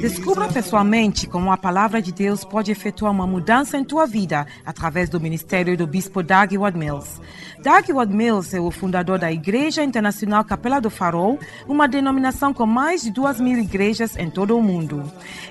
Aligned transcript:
Descubra 0.00 0.48
pessoalmente 0.48 1.26
como 1.26 1.52
a 1.52 1.58
palavra 1.58 2.00
de 2.00 2.10
Deus 2.10 2.42
pode 2.42 2.72
efetuar 2.72 3.12
uma 3.12 3.26
mudança 3.26 3.76
em 3.76 3.84
tua 3.84 4.06
vida 4.06 4.46
através 4.64 5.10
do 5.10 5.20
ministério 5.20 5.76
do 5.76 5.86
bispo 5.86 6.22
Doug 6.22 6.54
Ward 6.54 6.78
Mills. 6.78 7.20
Doug 7.62 7.90
Ward 7.90 8.14
Mills 8.14 8.56
é 8.56 8.60
o 8.60 8.70
fundador 8.70 9.18
da 9.18 9.30
Igreja 9.30 9.84
Internacional 9.84 10.42
Capela 10.42 10.80
do 10.80 10.88
Farol, 10.88 11.38
uma 11.68 11.86
denominação 11.86 12.54
com 12.54 12.64
mais 12.64 13.02
de 13.02 13.10
duas 13.10 13.38
mil 13.38 13.58
igrejas 13.58 14.16
em 14.16 14.30
todo 14.30 14.56
o 14.56 14.62
mundo. 14.62 15.04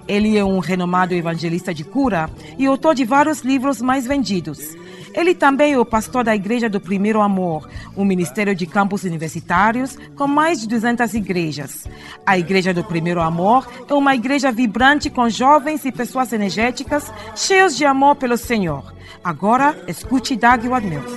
Ele 0.08 0.36
é 0.36 0.44
um 0.44 0.58
renomado 0.58 1.14
evangelista 1.14 1.72
de 1.72 1.84
cura 1.84 2.28
e 2.58 2.66
autor 2.66 2.96
de 2.96 3.06
vários 3.06 3.42
livros 3.42 3.82
mais 3.82 4.08
vendidos. 4.08 4.76
Ele 5.20 5.36
também 5.36 5.74
é 5.74 5.78
o 5.78 5.84
pastor 5.84 6.24
da 6.24 6.34
Igreja 6.34 6.70
do 6.70 6.80
Primeiro 6.80 7.20
Amor, 7.20 7.68
um 7.98 8.06
ministério 8.06 8.56
de 8.56 8.66
campos 8.66 9.04
universitários 9.04 9.98
com 10.16 10.26
mais 10.26 10.62
de 10.62 10.68
200 10.70 11.14
igrejas. 11.14 11.86
A 12.26 12.38
Igreja 12.38 12.74
do 12.74 12.86
Primeiro 12.86 13.20
Amor 13.20 13.68
é 13.90 13.94
uma 13.94 14.16
igreja 14.16 14.50
vibrante 14.50 15.10
com 15.10 15.28
jovens 15.28 15.84
e 15.84 15.92
pessoas 15.92 16.32
energéticas, 16.32 17.12
cheios 17.36 17.76
de 17.76 17.84
amor 17.84 18.16
pelo 18.16 18.38
Senhor. 18.38 18.94
Agora, 19.22 19.76
escute 19.90 20.38
Doug 20.38 20.64
Wadmills. 20.68 21.12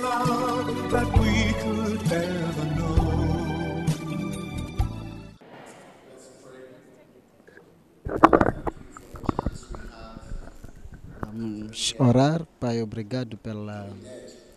Vamos 11.73 11.95
orar, 11.97 12.45
Pai, 12.59 12.83
obrigado 12.83 13.35
pela 13.35 13.89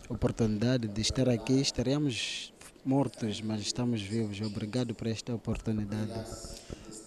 oportunidade 0.07 0.87
de 0.87 1.01
estar 1.01 1.31
aqui. 1.31 1.59
Estaríamos 1.59 2.53
mortos, 2.85 3.41
mas 3.41 3.63
estamos 3.63 4.03
vivos. 4.03 4.39
Obrigado 4.43 4.95
por 4.95 5.07
esta 5.07 5.35
oportunidade. 5.35 6.13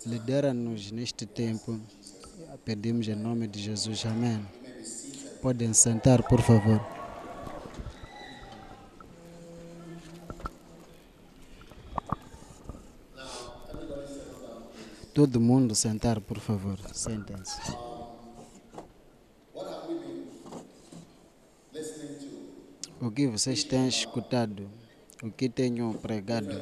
Lidera-nos 0.07 0.89
neste 0.91 1.27
tempo. 1.27 1.79
Pedimos 2.65 3.07
em 3.07 3.13
nome 3.13 3.47
de 3.47 3.61
Jesus. 3.61 4.03
Amém. 4.07 4.43
Podem 5.43 5.75
sentar, 5.75 6.23
por 6.23 6.41
favor. 6.41 6.83
Todo 15.13 15.39
mundo 15.39 15.75
sentar, 15.75 16.19
por 16.19 16.39
favor. 16.39 16.79
Sentem-se. 16.93 17.88
O 23.01 23.09
que 23.09 23.27
vocês 23.27 23.63
têm 23.63 23.87
escutado, 23.87 24.69
o 25.23 25.31
que 25.31 25.47
tenho 25.47 25.93
pregado 26.01 26.61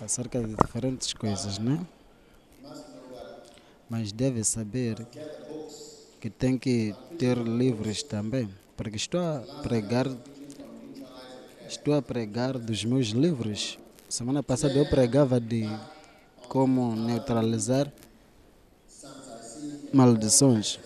acerca 0.00 0.40
de 0.42 0.54
diferentes 0.54 1.12
coisas, 1.12 1.58
né? 1.58 1.84
Mas 3.88 4.12
deve 4.12 4.42
saber 4.44 5.06
que 6.20 6.30
tem 6.30 6.56
que 6.56 6.94
ter 7.18 7.36
livros 7.36 8.02
também, 8.02 8.48
porque 8.76 8.96
estou 8.96 9.20
a 9.20 9.40
pregar, 9.62 10.08
estou 11.68 11.94
a 11.94 12.00
pregar 12.00 12.58
dos 12.58 12.84
meus 12.84 13.08
livros. 13.08 13.78
Semana 14.08 14.42
passada 14.42 14.74
eu 14.74 14.88
pregava 14.88 15.38
de 15.38 15.68
como 16.48 16.96
neutralizar 16.96 17.92
maldições. 19.92 20.78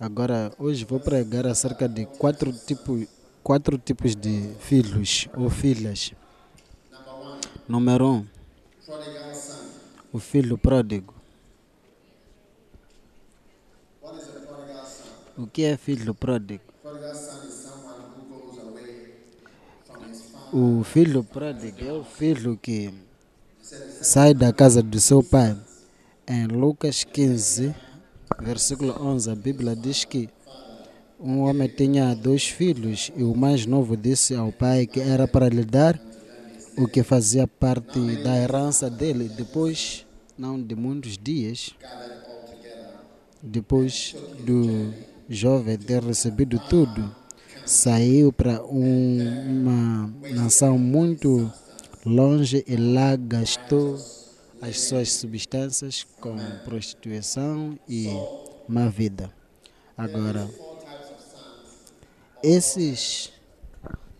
Agora, 0.00 0.52
hoje 0.58 0.84
vou 0.84 1.00
pregar 1.00 1.46
acerca 1.46 1.88
de 1.88 2.06
quatro 2.06 2.52
tipos, 2.52 3.06
quatro 3.48 3.78
tipos 3.78 4.14
de 4.14 4.52
filhos 4.60 5.26
ou 5.34 5.48
filhas. 5.48 6.12
Número 7.66 8.06
um, 8.06 8.26
o 10.12 10.18
filho 10.18 10.58
pródigo. 10.58 11.14
O 15.34 15.46
que 15.46 15.64
é 15.64 15.78
filho 15.78 16.14
pródigo? 16.14 16.62
O 20.52 20.84
filho 20.84 21.24
pródigo 21.24 21.82
é 21.82 21.92
o 21.94 22.04
filho 22.04 22.54
que 22.58 22.92
sai 23.62 24.34
da 24.34 24.52
casa 24.52 24.82
do 24.82 25.00
seu 25.00 25.22
pai. 25.22 25.56
Em 26.26 26.46
Lucas 26.46 27.02
15, 27.02 27.74
versículo 28.40 28.94
11, 29.00 29.30
a 29.30 29.34
Bíblia 29.34 29.74
diz 29.74 30.04
que 30.04 30.28
um 31.20 31.40
homem 31.40 31.68
tinha 31.68 32.14
dois 32.14 32.46
filhos 32.46 33.10
e 33.16 33.24
o 33.24 33.34
mais 33.34 33.66
novo 33.66 33.96
disse 33.96 34.34
ao 34.34 34.52
pai 34.52 34.86
que 34.86 35.00
era 35.00 35.26
para 35.26 35.48
lhe 35.48 35.64
dar 35.64 36.00
o 36.76 36.86
que 36.86 37.02
fazia 37.02 37.46
parte 37.46 37.98
da 38.22 38.36
herança 38.36 38.88
dele. 38.88 39.28
Depois, 39.28 40.06
não 40.38 40.60
de 40.62 40.76
muitos 40.76 41.18
dias, 41.18 41.74
depois 43.42 44.14
do 44.44 44.94
jovem 45.28 45.76
ter 45.76 46.02
recebido 46.02 46.60
tudo, 46.68 47.12
saiu 47.66 48.32
para 48.32 48.64
um, 48.64 49.18
uma 49.46 50.14
nação 50.34 50.78
muito 50.78 51.52
longe 52.06 52.64
e 52.66 52.76
lá 52.76 53.16
gastou 53.16 53.98
as 54.62 54.80
suas 54.80 55.12
substâncias 55.12 56.06
com 56.20 56.36
prostituição 56.64 57.76
e 57.88 58.08
má 58.68 58.88
vida. 58.88 59.32
Agora, 59.96 60.48
esses 62.42 63.32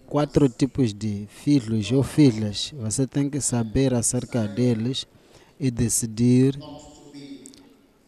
quatro 0.06 0.49
tipos 0.49 0.95
de 0.95 1.27
filhos 1.29 1.93
ou 1.93 2.03
filhas, 2.03 2.73
você 2.77 3.06
tem 3.06 3.29
que 3.29 3.41
saber 3.41 3.95
acerca 3.95 4.47
deles 4.49 5.06
e 5.61 5.71
decidir 5.71 6.59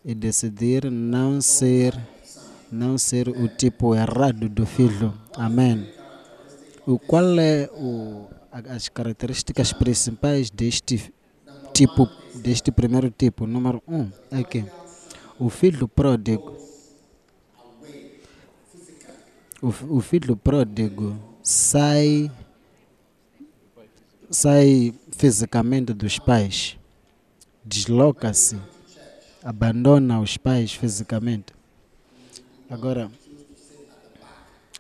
e 0.05 0.15
decidir 0.15 0.91
não 0.91 1.41
ser 1.41 1.99
não 2.73 2.97
ser 2.97 3.29
o 3.29 3.49
tipo 3.49 3.95
errado 3.95 4.49
do 4.49 4.65
filho. 4.65 5.13
Amém. 5.37 5.89
O 6.87 6.99
qual 6.99 7.39
é 7.39 7.69
o, 7.75 8.27
as 8.51 8.89
características 8.89 9.73
principais 9.73 10.51
deste 10.51 11.13
tipo 11.75 12.09
deste 12.35 12.71
primeiro 12.71 13.11
tipo? 13.11 13.47
Número 13.47 13.83
um 13.87 14.09
é 14.31 14.43
que 14.43 14.65
o 15.39 15.51
filho 15.51 15.89
pródigo 15.89 16.57
o, 19.63 20.01
filho 20.01 20.37
pródigo 20.37 21.17
sai 21.43 22.31
sai 24.31 24.95
fisicamente 25.11 25.93
dos 25.93 26.19
pais, 26.19 26.79
desloca-se, 27.65 28.57
abandona 29.43 30.21
os 30.21 30.37
pais 30.37 30.73
fisicamente. 30.73 31.53
Agora, 32.71 33.11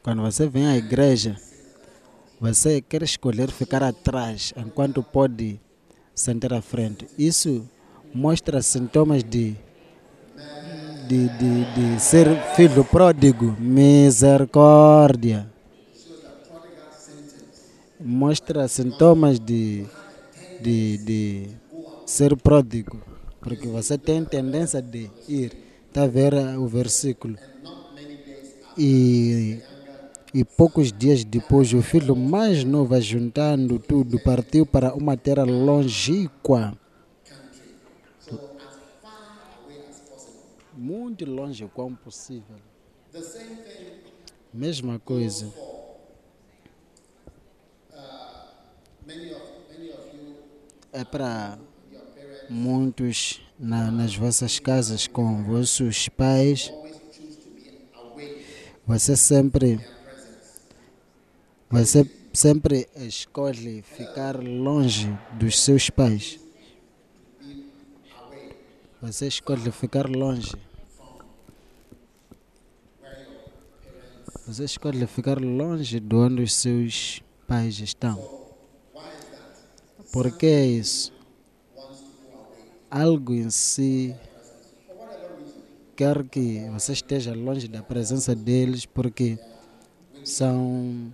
quando 0.02 0.22
você 0.22 0.46
vem 0.48 0.66
à 0.66 0.76
igreja, 0.76 1.36
você 2.40 2.80
quer 2.80 3.02
escolher 3.02 3.50
ficar 3.50 3.82
atrás 3.82 4.54
enquanto 4.56 5.02
pode 5.02 5.60
sentar 6.14 6.52
à 6.54 6.62
frente. 6.62 7.06
Isso 7.18 7.68
mostra 8.14 8.62
sintomas 8.62 9.24
de, 9.24 9.56
de, 11.10 11.28
de, 11.28 11.64
de 11.74 12.00
ser 12.00 12.28
filho 12.54 12.84
pródigo. 12.84 13.56
Misericórdia. 13.58 15.50
Mostra 17.98 18.68
sintomas 18.68 19.40
de, 19.40 19.84
de, 20.60 20.98
de 20.98 21.48
ser 22.06 22.36
pródigo. 22.36 23.00
Porque 23.40 23.66
você 23.66 23.98
tem 23.98 24.24
tendência 24.24 24.80
de 24.80 25.10
ir. 25.28 25.52
Está 25.88 26.04
a 26.04 26.06
ver 26.06 26.32
o 26.56 26.68
versículo. 26.68 27.36
E 28.78 29.58
e 30.32 30.44
poucos 30.44 30.92
dias 30.92 31.24
depois, 31.24 31.72
o 31.74 31.82
filho 31.82 32.14
mais 32.14 32.62
novo, 32.62 33.00
juntando 33.00 33.80
tudo, 33.80 34.16
partiu 34.20 34.64
para 34.64 34.94
uma 34.94 35.16
terra 35.16 35.42
longínqua. 35.42 36.72
Muito 40.82 41.26
longe, 41.26 41.70
quão 41.74 41.94
possível. 41.94 42.56
Mesma 44.50 44.98
coisa. 44.98 45.52
É 50.90 51.04
para 51.04 51.58
muitos 52.48 53.42
na, 53.58 53.90
nas 53.90 54.16
vossas 54.16 54.58
casas 54.58 55.06
com 55.06 55.44
vossos 55.44 56.08
pais. 56.08 56.72
Você 58.86 59.18
sempre 59.18 59.78
você 61.68 62.10
sempre 62.32 62.88
escolhe 62.96 63.82
ficar 63.82 64.42
longe 64.42 65.14
dos 65.38 65.60
seus 65.60 65.90
pais. 65.90 66.40
Você 69.02 69.28
escolhe 69.28 69.70
ficar 69.70 70.08
longe. 70.08 70.69
Você 74.50 74.64
escolhe 74.64 75.06
ficar 75.06 75.38
longe 75.38 76.00
de 76.00 76.16
onde 76.16 76.42
os 76.42 76.52
seus 76.52 77.22
pais 77.46 77.78
estão. 77.78 78.18
Por 80.12 80.36
que 80.36 80.50
isso? 80.50 81.12
algo 82.90 83.32
em 83.32 83.48
si 83.48 84.12
quer 85.94 86.24
que 86.24 86.68
você 86.70 86.94
esteja 86.94 87.32
longe 87.32 87.68
da 87.68 87.80
presença 87.80 88.34
deles 88.34 88.84
porque 88.84 89.38
são 90.24 91.12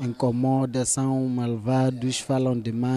incomoda, 0.00 0.86
são 0.86 1.28
malvados, 1.28 2.20
falam 2.20 2.58
demais. 2.58 2.96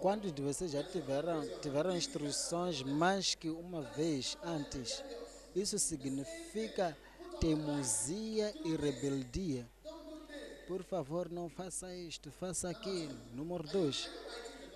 Quantos 0.00 0.32
de 0.32 0.42
vocês 0.42 0.72
já 0.72 0.82
tiveram, 0.82 1.40
tiveram 1.62 1.96
instruções 1.96 2.82
mais 2.82 3.36
que 3.36 3.48
uma 3.48 3.82
vez 3.82 4.36
antes? 4.42 5.04
Isso 5.54 5.78
significa 5.78 6.96
teimosia 7.44 8.54
e 8.64 8.74
rebeldia. 8.74 9.68
Por 10.66 10.82
favor, 10.82 11.30
não 11.30 11.50
faça 11.50 11.94
isto, 11.94 12.30
faça 12.30 12.70
aquilo. 12.70 13.14
Número 13.34 13.68
dois, 13.68 14.08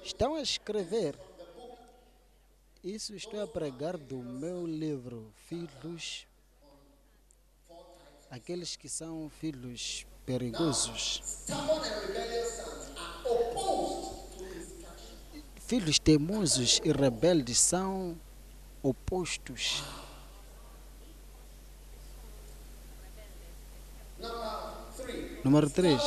estão 0.05 0.35
a 0.35 0.43
escrever. 0.43 1.19
Isso 2.85 3.15
estou 3.15 3.43
a 3.43 3.47
pregar 3.47 3.97
do 3.97 4.19
meu 4.19 4.67
livro, 4.67 5.33
Filhos. 5.47 6.27
Aqueles 8.31 8.77
que 8.77 8.87
são 8.87 9.31
filhos 9.31 10.07
perigosos. 10.27 11.23
Filhos 15.57 15.99
teimosos 15.99 16.83
e 16.85 16.93
rebeldes 16.93 17.59
são 17.61 18.21
opostos. 18.83 19.83
Número 25.49 25.71
3. 25.71 25.99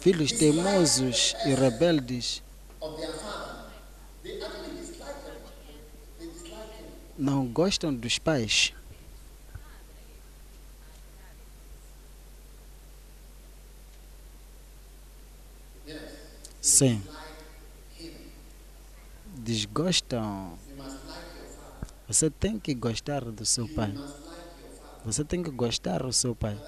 Filhos 0.00 0.32
teimosos 0.32 1.34
e 1.44 1.52
rebeldes 1.52 2.42
não 7.18 7.46
gostam 7.46 7.94
dos 7.94 8.18
pais. 8.18 8.72
Sim. 16.58 17.02
Desgostam. 19.26 20.58
Você 22.08 22.30
tem 22.30 22.58
que 22.58 22.72
gostar 22.72 23.26
do 23.26 23.44
seu 23.44 23.68
pai. 23.68 23.92
Você 25.04 25.22
tem 25.22 25.42
que 25.42 25.50
gostar 25.50 26.02
do 26.02 26.12
seu 26.14 26.34
pai. 26.34 26.58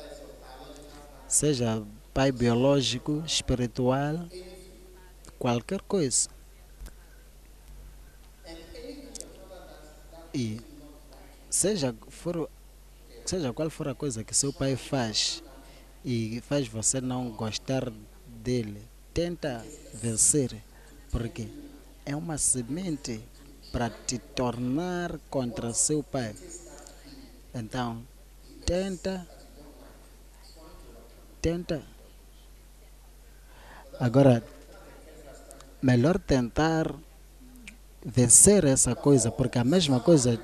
Seja 1.35 1.83
pai 2.13 2.31
biológico, 2.31 3.25
espiritual, 3.27 4.29
qualquer 5.37 5.81
coisa. 5.81 6.29
E 10.33 10.61
seja, 11.51 11.93
for, 12.09 12.49
seja 13.27 13.53
qual 13.53 13.69
for 13.69 13.89
a 13.89 13.97
coisa 13.97 14.23
que 14.23 14.33
seu 14.33 14.53
pai 14.53 14.77
faz 14.77 15.43
e 16.05 16.41
faz 16.43 16.69
você 16.69 17.01
não 17.01 17.33
gostar 17.33 17.93
dele, 18.29 18.81
tenta 19.13 19.67
vencer, 19.93 20.63
porque 21.11 21.49
é 22.07 22.15
uma 22.15 22.39
semente 22.39 23.21
para 23.73 23.91
te 23.91 24.19
tornar 24.19 25.19
contra 25.31 25.75
seu 25.75 26.01
pai. 26.01 26.33
Então, 27.53 28.07
tenta, 28.65 29.27
tenta. 31.44 31.82
Agora, 34.00 34.43
melhor 35.82 36.19
tentar 36.19 36.91
vencer 38.02 38.64
essa 38.64 38.94
coisa, 38.94 39.31
porque 39.31 39.58
a 39.58 39.64
mesma 39.64 40.00
coisa 40.00 40.41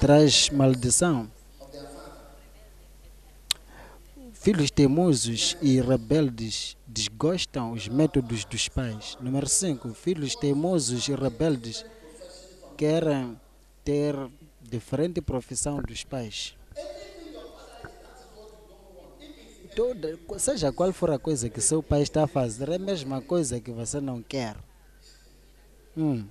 traz 0.00 0.50
maldição. 0.50 1.30
Filhos 4.32 4.72
teimosos 4.72 5.56
e 5.62 5.80
rebeldes 5.80 6.76
desgostam 6.84 7.70
os 7.70 7.86
métodos 7.86 8.44
dos 8.44 8.68
pais. 8.68 9.16
Número 9.20 9.48
5. 9.48 9.94
Filhos 9.94 10.34
teimosos 10.34 11.06
e 11.06 11.14
rebeldes 11.14 11.86
querem 12.76 13.40
ter 13.84 14.16
diferente 14.60 15.20
profissão 15.20 15.80
dos 15.80 16.02
pais. 16.02 16.56
Toda, 19.76 20.18
seja 20.38 20.72
qual 20.72 20.90
for 20.90 21.10
a 21.10 21.18
coisa 21.18 21.50
que 21.50 21.60
seu 21.60 21.82
pai 21.82 22.00
está 22.00 22.24
a 22.24 22.26
fazer, 22.26 22.70
é 22.70 22.76
a 22.76 22.78
mesma 22.78 23.20
coisa 23.20 23.60
que 23.60 23.70
você 23.70 24.00
não 24.00 24.22
quer. 24.22 24.56
Hum. 25.94 26.24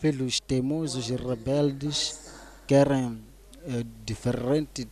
Filhos 0.00 0.40
teimosos 0.40 1.10
e 1.10 1.14
rebeldes 1.14 2.32
querem 2.66 3.22
é, 3.64 3.84
diferente 4.04 4.88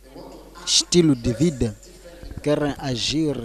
estilo 0.65 1.17
de 1.17 1.33
vida, 1.33 1.77
querem 2.41 2.73
agir 2.77 3.35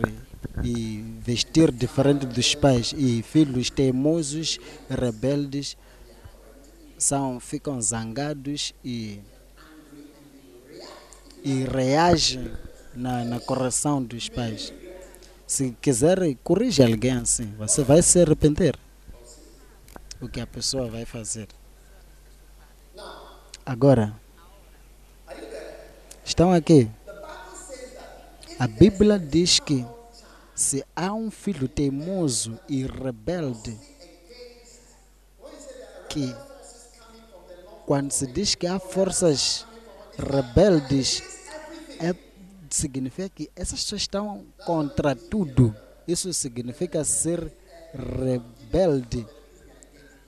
e 0.63 1.03
vestir 1.19 1.73
diferente 1.73 2.25
dos 2.25 2.55
pais. 2.55 2.95
E 2.97 3.21
filhos 3.21 3.69
teimosos 3.69 4.61
e 4.89 4.95
rebeldes 4.95 5.77
são, 7.03 7.41
ficam 7.41 7.81
zangados 7.81 8.73
e, 8.85 9.21
e 11.43 11.65
reagem 11.65 12.51
na, 12.95 13.25
na 13.25 13.41
correção 13.41 14.03
dos 14.03 14.29
pais. 14.29 14.73
Se 15.47 15.77
quiser 15.83 16.19
corrigir 16.43 16.87
alguém 16.87 17.13
assim, 17.13 17.53
você 17.59 17.83
vai 17.83 18.01
se 18.03 18.21
arrepender 18.23 18.79
o 20.21 20.29
que 20.29 20.41
a 20.41 20.47
pessoa 20.47 20.89
vai 20.89 21.05
fazer. 21.05 21.49
Agora, 23.67 24.15
estão 26.25 26.53
aqui. 26.53 26.89
A 28.59 28.67
Bíblia 28.67 29.19
diz 29.19 29.59
que 29.59 29.85
se 30.55 30.85
há 30.95 31.13
um 31.13 31.31
filho 31.31 31.67
teimoso 31.67 32.59
e 32.69 32.87
rebelde, 32.87 33.77
que 36.09 36.35
quando 37.87 38.13
se 38.13 38.27
diz 38.27 38.55
que 38.55 38.67
há 38.67 38.79
forças 38.79 39.67
rebeldes, 40.19 41.23
é, 42.01 42.15
significa 42.71 43.29
que 43.29 43.51
essas 43.55 43.83
pessoas 43.83 44.03
estão 44.03 44.45
contra 44.65 45.15
tudo. 45.15 45.75
Isso 46.07 46.33
significa 46.33 47.05
ser 47.05 47.53
rebelde. 47.95 49.27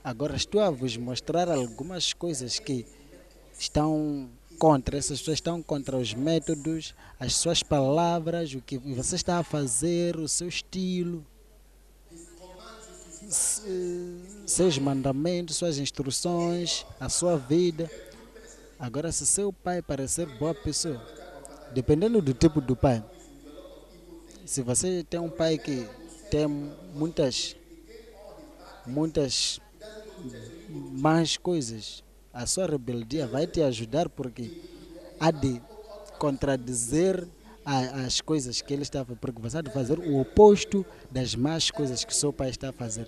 Agora 0.03 0.35
estou 0.35 0.61
a 0.61 0.69
vos 0.69 0.95
mostrar 0.97 1.49
algumas 1.49 2.13
coisas 2.13 2.59
que 2.59 2.85
estão 3.57 4.29
contra, 4.59 4.97
essas 4.97 5.19
pessoas 5.19 5.37
estão 5.37 5.61
contra 5.61 5.97
os 5.97 6.13
métodos, 6.13 6.93
as 7.19 7.35
suas 7.35 7.61
palavras, 7.63 8.53
o 8.53 8.61
que 8.61 8.77
você 8.77 9.15
está 9.15 9.39
a 9.39 9.43
fazer, 9.43 10.15
o 10.17 10.27
seu 10.27 10.47
estilo, 10.47 11.25
seus 13.29 14.77
mandamentos, 14.77 15.55
suas 15.55 15.77
instruções, 15.77 16.85
a 16.99 17.09
sua 17.09 17.37
vida. 17.37 17.89
Agora, 18.79 19.11
se 19.11 19.25
seu 19.25 19.51
pai 19.51 19.81
parecer 19.81 20.27
boa 20.37 20.53
pessoa, 20.53 21.01
dependendo 21.73 22.21
do 22.21 22.33
tipo 22.33 22.61
do 22.61 22.75
pai, 22.75 23.03
se 24.45 24.61
você 24.61 25.03
tem 25.03 25.19
um 25.19 25.29
pai 25.29 25.57
que 25.57 25.87
tem 26.29 26.47
muitas, 26.93 27.55
muitas 28.85 29.59
mais 30.91 31.37
coisas, 31.37 32.03
a 32.33 32.45
sua 32.45 32.67
rebeldia 32.67 33.27
vai 33.27 33.47
te 33.47 33.61
ajudar 33.61 34.09
porque 34.09 34.51
há 35.19 35.31
de 35.31 35.61
contradizer 36.19 37.27
as 37.65 38.21
coisas 38.21 38.61
que 38.61 38.73
ele 38.73 38.83
está 38.83 39.01
a 39.01 39.71
fazer, 39.71 39.99
o 39.99 40.19
oposto 40.19 40.85
das 41.09 41.33
más 41.33 41.71
coisas 41.71 42.05
que 42.05 42.15
seu 42.15 42.31
pai 42.31 42.49
está 42.49 42.69
a 42.69 42.73
fazer. 42.73 43.07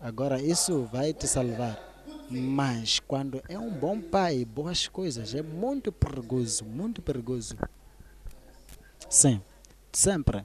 Agora, 0.00 0.40
isso 0.40 0.84
vai 0.84 1.12
te 1.12 1.26
salvar. 1.26 1.86
Mas 2.30 3.00
quando 3.00 3.42
é 3.48 3.58
um 3.58 3.70
bom 3.70 4.00
pai, 4.00 4.44
boas 4.44 4.86
coisas, 4.86 5.34
é 5.34 5.42
muito 5.42 5.90
perigoso, 5.90 6.64
muito 6.64 7.02
perigoso. 7.02 7.56
Sim, 9.08 9.40
sempre. 9.92 10.44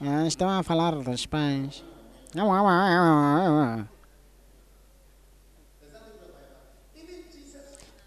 Ah, 0.00 0.26
estão 0.26 0.48
a 0.48 0.62
falar 0.62 0.94
dos 0.94 1.26
pais. 1.26 1.84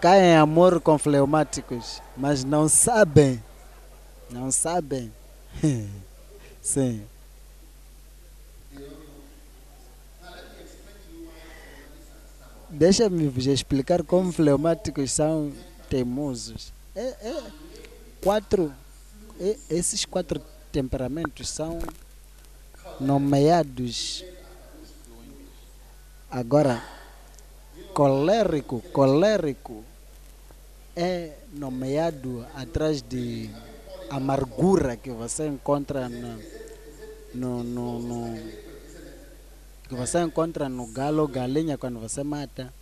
caem 0.00 0.32
em 0.32 0.36
amor 0.36 0.80
com 0.80 0.98
fleumáticos, 0.98 2.02
mas 2.16 2.42
não 2.42 2.68
sabem. 2.68 3.42
Não 4.30 4.50
sabem 4.50 5.12
Sim. 6.62 7.02
Deixa-me 12.70 13.26
vos 13.26 13.46
explicar 13.46 14.04
como 14.04 14.30
fleumáticos 14.30 15.10
são 15.10 15.52
teimosos. 15.88 16.72
É, 16.94 17.00
é 17.00 17.42
quatro, 18.22 18.72
é, 19.40 19.56
esses 19.68 20.04
quatro 20.04 20.40
temperamentos 20.70 21.48
são 21.48 21.80
nomeados. 23.00 24.24
Agora, 26.30 26.80
colérico, 27.92 28.80
colérico 28.92 29.84
é 30.94 31.32
nomeado 31.52 32.46
atrás 32.54 33.02
de 33.02 33.50
amargura 34.08 34.96
que 34.96 35.10
você 35.10 35.48
encontra 35.48 36.08
no, 36.08 36.40
no, 37.34 37.64
no, 37.64 37.98
no, 37.98 38.69
você 39.94 40.20
encontra 40.20 40.68
no 40.68 40.86
galo, 40.86 41.26
galinha 41.26 41.76
quando 41.76 41.98
você 41.98 42.22
mata. 42.22 42.72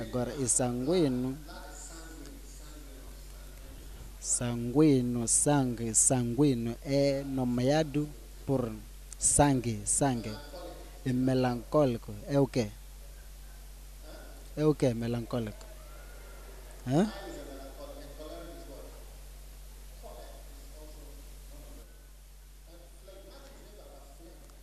Agora, 0.00 0.34
e 0.34 0.48
sanguíneo, 0.48 1.36
sanguíneo, 4.20 5.26
sangue, 5.26 5.94
sanguíneo 5.94 6.76
é 6.82 7.22
nomeado 7.24 8.08
por 8.46 8.72
sangue, 9.18 9.82
sangue. 9.84 10.34
E 11.04 11.12
melancólico 11.12 12.14
é 12.26 12.38
o 12.38 12.46
que? 12.46 12.70
É 14.56 14.64
o 14.64 14.74
que 14.74 14.92
melancólico? 14.92 15.64
Hã? 16.86 17.12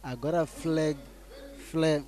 Agora 0.03 0.45
flag, 0.45 0.99
flag. 1.71 2.03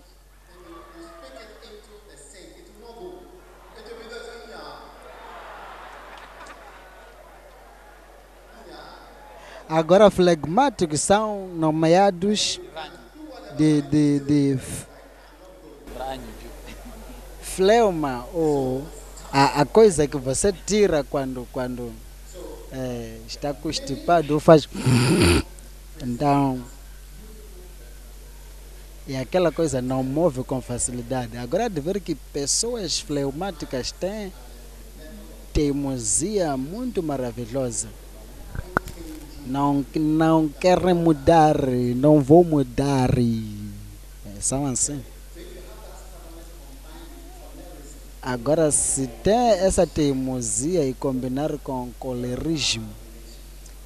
Agora 9.69 10.09
flegmáticos 10.09 11.01
são 11.01 11.49
nomeados 11.49 12.61
de, 13.57 13.81
de, 13.81 14.19
de 14.21 14.59
fleuma 17.41 18.25
ou 18.33 18.85
a, 19.31 19.61
a 19.61 19.65
coisa 19.65 20.07
que 20.07 20.15
você 20.15 20.53
tira 20.53 21.03
quando, 21.03 21.45
quando 21.51 21.91
é, 22.71 23.17
está 23.27 23.53
constipado 23.53 24.39
faz 24.39 24.69
então 26.01 26.63
e 29.07 29.15
aquela 29.15 29.51
coisa 29.51 29.81
não 29.81 30.03
move 30.03 30.43
com 30.43 30.61
facilidade. 30.61 31.37
Agora 31.37 31.69
de 31.69 31.79
ver 31.79 32.01
que 32.01 32.13
pessoas 32.13 32.99
fleumáticas 32.99 33.91
têm 33.91 34.33
teimosia 35.53 36.57
muito 36.57 37.01
maravilhosa. 37.01 37.87
Não, 39.45 39.85
não 39.95 40.49
querem 40.49 40.93
mudar, 40.93 41.55
não 41.95 42.21
vou 42.21 42.43
mudar. 42.43 43.11
É, 43.17 44.41
são 44.41 44.65
assim. 44.65 45.01
Agora, 48.21 48.69
se 48.71 49.07
tem 49.23 49.51
essa 49.51 49.87
teimosia 49.87 50.85
e 50.85 50.93
combinar 50.93 51.57
com 51.59 51.89
colerismo, 51.97 52.89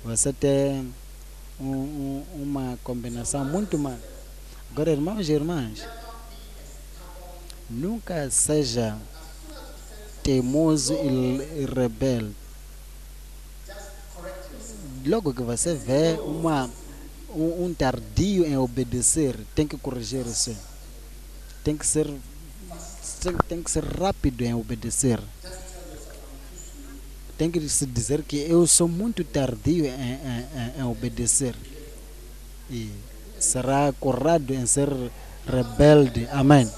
você 0.04 0.34
tem 0.34 0.92
um, 1.60 1.66
um, 1.66 2.24
uma 2.42 2.80
combinação 2.84 3.46
muito 3.46 3.78
má. 3.78 3.96
Agora, 4.72 4.92
irmãos 4.92 5.28
e 5.28 5.34
irmãs, 5.34 5.86
nunca 7.70 8.30
seja 8.30 8.98
teimoso 10.24 10.94
e 10.94 11.66
rebelde. 11.66 12.34
Logo 15.06 15.34
que 15.34 15.42
você 15.42 15.74
vê 15.74 16.18
uma, 16.22 16.70
um, 17.36 17.66
um 17.66 17.74
tardio 17.74 18.46
em 18.46 18.56
obedecer, 18.56 19.38
tem 19.54 19.68
que 19.68 19.78
corrigir 19.78 20.26
isso. 20.26 20.56
Tem 21.66 21.76
que 21.76 21.86
ser, 21.86 22.08
tem 23.50 23.62
que 23.62 23.70
ser 23.70 23.84
rápido 23.84 24.42
em 24.42 24.54
obedecer. 24.54 25.20
Tem 27.38 27.52
que 27.52 27.68
se 27.68 27.86
dizer 27.86 28.24
que 28.24 28.38
eu 28.38 28.66
sou 28.66 28.88
muito 28.88 29.22
tardio 29.26 29.86
em, 29.86 29.90
em, 29.90 30.80
em 30.80 30.84
obedecer. 30.84 31.56
E 32.70 32.90
será 33.42 33.92
curado 34.00 34.54
em 34.54 34.66
ser 34.66 34.90
rebelde. 35.46 36.28
Amém. 36.32 36.72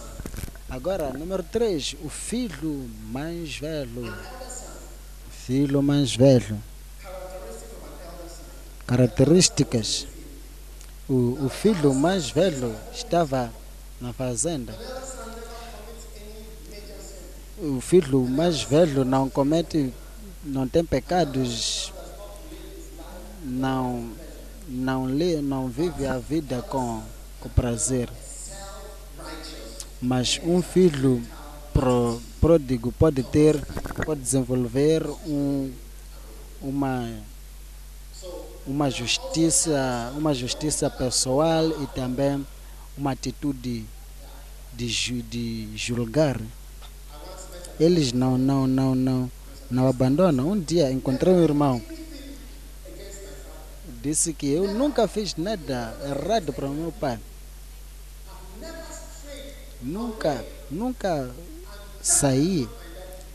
Agora, 0.69 1.11
número 1.13 1.43
3, 1.43 1.97
o 2.03 2.09
filho 2.09 2.89
mais 3.11 3.57
velho. 3.57 4.11
Filho 5.45 5.83
mais 5.83 6.15
velho. 6.15 6.57
Características. 8.87 10.07
O, 11.07 11.45
o 11.45 11.49
filho 11.49 11.93
mais 11.93 12.29
velho 12.31 12.73
estava 12.93 13.51
na 13.99 14.13
fazenda. 14.13 14.73
O 17.59 17.79
filho 17.79 18.21
mais 18.21 18.63
velho 18.63 19.05
não 19.05 19.29
comete, 19.29 19.93
não 20.43 20.67
tem 20.67 20.83
pecados, 20.83 21.93
não 23.43 24.11
não, 24.67 25.05
lê, 25.05 25.41
não 25.41 25.67
vive 25.67 26.05
a 26.05 26.17
vida 26.17 26.61
com, 26.61 27.01
com 27.39 27.49
prazer. 27.49 28.09
Mas 30.01 30.39
um 30.43 30.61
filho 30.61 31.21
pro, 31.71 32.21
pródigo 32.43 32.91
pode 32.91 33.23
ter, 33.23 33.57
pode 34.05 34.19
desenvolver 34.19 35.07
um, 35.25 35.71
uma, 36.61 37.09
uma 38.67 38.89
justiça, 38.89 40.13
uma 40.17 40.33
justiça 40.33 40.89
pessoal 40.89 41.65
e 41.81 41.87
também 41.87 42.45
uma 42.97 43.11
atitude 43.11 43.85
de, 44.73 45.21
de 45.23 45.69
julgar. 45.77 46.39
eles 47.79 48.11
não, 48.11 48.37
não, 48.37 48.67
não, 48.67 48.93
não, 48.93 49.31
não 49.71 49.87
abandonam. 49.87 50.51
Um 50.51 50.59
dia 50.59 50.91
encontrei 50.91 51.33
um 51.33 51.41
irmão, 51.41 51.81
disse 54.03 54.33
que 54.33 54.51
eu 54.51 54.73
nunca 54.73 55.07
fiz 55.07 55.35
nada 55.37 55.97
errado 56.03 56.51
para 56.51 56.67
o 56.67 56.73
meu 56.73 56.91
pai. 56.91 57.17
Nunca, 59.81 60.45
nunca 60.69 61.31
saí. 62.01 62.67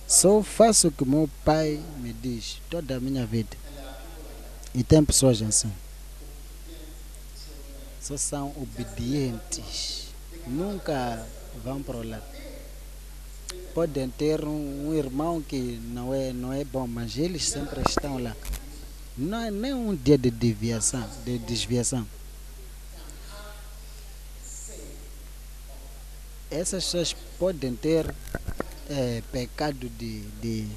Só 0.07 0.43
faço 0.43 0.89
o 0.89 0.93
que 0.93 1.07
meu 1.07 1.29
pai 1.43 1.83
me 1.99 2.13
diz 2.13 2.61
toda 2.69 2.97
a 2.97 3.01
minha 3.01 3.25
vida. 3.25 3.57
E 4.75 4.85
tem 4.85 5.03
pessoas 5.03 5.41
assim. 5.41 5.73
Só 8.01 8.19
são 8.19 8.53
obedientes. 8.61 10.09
Nunca 10.47 11.27
vão 11.65 11.83
para 11.83 12.05
lado. 12.05 12.23
Podem 13.73 14.11
ter 14.11 14.45
um, 14.45 14.89
um 14.89 14.95
irmão 14.95 15.41
que 15.41 15.81
não 15.93 16.15
é, 16.15 16.33
não 16.33 16.53
é 16.53 16.63
bom, 16.65 16.87
mas 16.87 17.17
eles 17.17 17.49
sempre 17.49 17.81
estão 17.87 18.19
lá. 18.19 18.37
Não 19.21 19.41
é 19.41 19.51
nem 19.51 19.75
um 19.75 19.97
dia 19.97 20.17
de 20.17 20.31
desviação, 20.31 21.05
de 21.25 21.39
desviação. 21.39 22.07
Essas 26.49 26.85
pessoas 26.85 27.17
podem 27.37 27.75
ter 27.75 28.15
é, 28.89 29.21
pecado 29.33 29.89
de, 29.89 30.21
de 30.41 30.69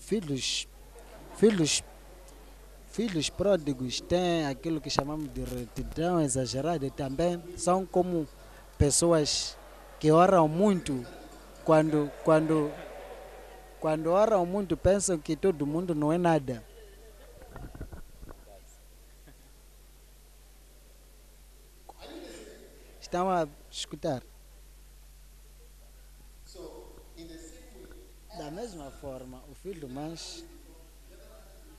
filhos, 0.00 0.66
filhos, 1.36 1.84
filhos 2.98 3.30
pródigos 3.30 4.00
têm 4.00 4.44
aquilo 4.46 4.80
que 4.80 4.90
chamamos 4.90 5.32
de 5.32 5.44
retidão 5.44 6.20
exagerada 6.20 6.84
e 6.84 6.90
também 6.90 7.40
são 7.56 7.86
como 7.86 8.26
pessoas 8.76 9.56
que 10.00 10.10
oram 10.10 10.48
muito 10.48 11.06
quando, 11.64 12.10
quando, 12.24 12.72
quando 13.78 14.10
oram 14.10 14.44
muito 14.44 14.76
pensam 14.76 15.16
que 15.16 15.36
todo 15.36 15.64
mundo 15.64 15.94
não 15.94 16.12
é 16.12 16.18
nada. 16.18 16.64
Estão 23.00 23.30
a 23.30 23.46
escutar? 23.70 24.24
Da 28.36 28.50
mesma 28.50 28.90
forma, 28.90 29.40
o 29.48 29.54
filho 29.54 29.88
manche 29.88 30.44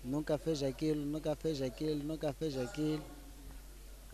nunca 0.03 0.37
fez 0.37 0.63
aquilo, 0.63 1.05
nunca 1.05 1.35
fez 1.35 1.61
aquilo, 1.61 2.03
nunca 2.03 2.33
fez 2.33 2.57
aquilo. 2.57 3.03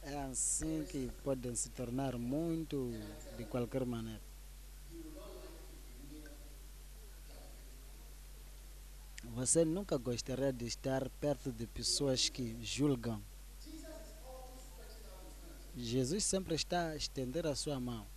É 0.02 0.18
assim 0.24 0.86
que 0.90 1.10
podem 1.24 1.56
se 1.56 1.70
tornar 1.70 2.18
muito 2.18 2.92
de 3.38 3.46
qualquer 3.46 3.86
maneira. 3.86 4.22
Você 9.34 9.66
nunca 9.66 9.98
gostaria 9.98 10.54
de 10.54 10.66
estar 10.66 11.10
perto 11.10 11.52
de 11.52 11.68
pessoas 11.68 12.30
que 12.30 12.58
julgam. 12.64 13.22
Jesus 15.76 16.24
sempre 16.24 16.56
está 16.56 16.90
a 16.90 16.96
estender 16.96 17.46
a 17.46 17.54
sua 17.54 17.80
mão. 17.80 18.08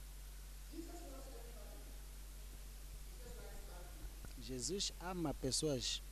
Jesus 4.41 4.93
ama 5.01 5.35
pessoas, 5.35 6.03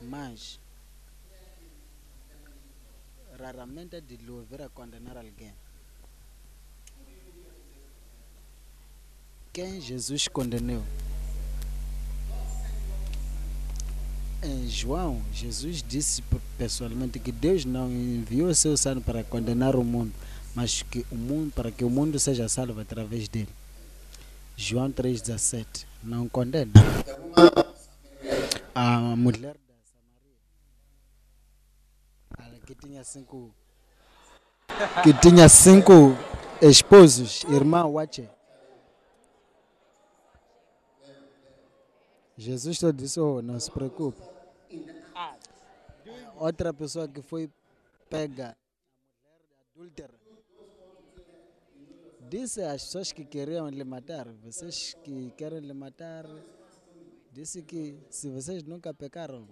mas 0.00 0.58
raramente 3.38 4.00
de 4.00 4.16
lhe 4.16 4.30
ouvir 4.30 4.62
a 4.62 4.68
condenar 4.68 5.16
alguém. 5.16 5.52
Quem 9.52 9.80
Jesus 9.80 10.28
condenou? 10.28 10.84
Em 14.42 14.68
João, 14.68 15.20
Jesus 15.32 15.82
disse 15.82 16.22
pessoalmente 16.56 17.18
que 17.18 17.30
Deus 17.30 17.64
não 17.64 17.90
enviou 17.90 18.54
seu 18.54 18.76
sangue 18.76 19.02
para 19.02 19.22
condenar 19.22 19.76
o 19.76 19.84
mundo, 19.84 20.14
mas 20.54 20.82
que 20.82 21.04
o 21.10 21.14
mundo, 21.14 21.52
para 21.52 21.70
que 21.70 21.84
o 21.84 21.90
mundo 21.90 22.18
seja 22.18 22.48
salvo 22.48 22.80
através 22.80 23.28
dele. 23.28 23.48
João 24.56 24.90
3,17 24.92 25.84
não 26.02 26.28
condena. 26.28 26.72
A 28.74 29.16
mulher 29.16 29.56
da 29.56 29.74
Samaria, 32.36 32.59
que 32.70 32.86
tinha 32.86 33.02
cinco, 33.02 33.52
que 35.02 35.12
tinha 35.20 35.48
cinco 35.48 35.92
esposos, 36.62 37.42
irmã 37.44 37.84
Wache. 37.84 38.28
Jesus 42.36 42.78
só 42.78 42.90
disse, 42.92 43.18
oh, 43.18 43.42
não 43.42 43.58
se 43.58 43.70
preocupe. 43.70 44.22
Outra 46.36 46.72
pessoa 46.72 47.08
que 47.08 47.20
foi 47.20 47.50
pega, 48.08 48.56
a 49.74 49.78
mulher 49.78 50.04
adúltera, 50.08 50.14
disse 52.28 52.62
às 52.62 52.84
pessoas 52.84 53.12
que 53.12 53.24
queriam 53.24 53.68
lhe 53.68 53.84
matar, 53.84 54.28
vocês 54.44 54.96
que 55.02 55.32
querem 55.32 55.58
lhe 55.58 55.74
matar, 55.74 56.24
disse 57.32 57.62
que 57.62 57.98
se 58.08 58.30
vocês 58.30 58.62
nunca 58.62 58.94
pecaram, 58.94 59.46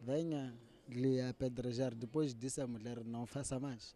venha 0.00 0.54
lhe 0.88 1.20
apedrejar. 1.20 1.94
Depois 1.94 2.34
disse 2.34 2.60
a 2.60 2.66
mulher, 2.66 3.02
não 3.04 3.26
faça 3.26 3.58
mais. 3.58 3.94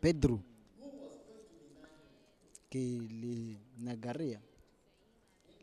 Pedro, 0.00 0.44
que 2.68 2.98
lhe 2.98 3.58
negaria, 3.78 4.42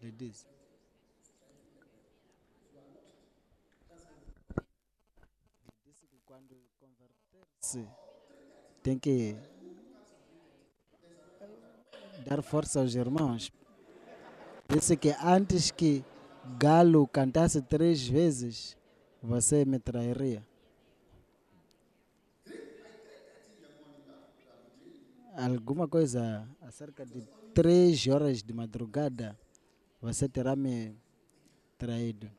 lhe 0.02 0.12
disse. 0.12 0.46
Quando 6.26 6.56
converter-se, 6.80 7.88
tem 8.82 8.98
que 8.98 9.36
dar 12.26 12.42
força 12.42 12.80
aos 12.80 12.96
irmãos. 12.96 13.52
Disse 14.70 14.96
que 14.96 15.10
antes 15.22 15.70
que 15.70 16.06
galo 16.58 17.08
cantasse 17.08 17.62
três 17.62 18.08
vezes, 18.08 18.78
você 19.22 19.66
me 19.66 19.80
trairia. 19.80 20.46
Alguma 25.36 25.88
coisa 25.88 26.48
acerca 26.62 27.06
de 27.06 27.28
três 27.54 28.06
horas 28.08 28.44
de 28.44 28.54
madrugada, 28.54 29.38
você 30.02 30.28
terá 30.28 30.56
me 30.56 30.96
traído. 31.78 32.30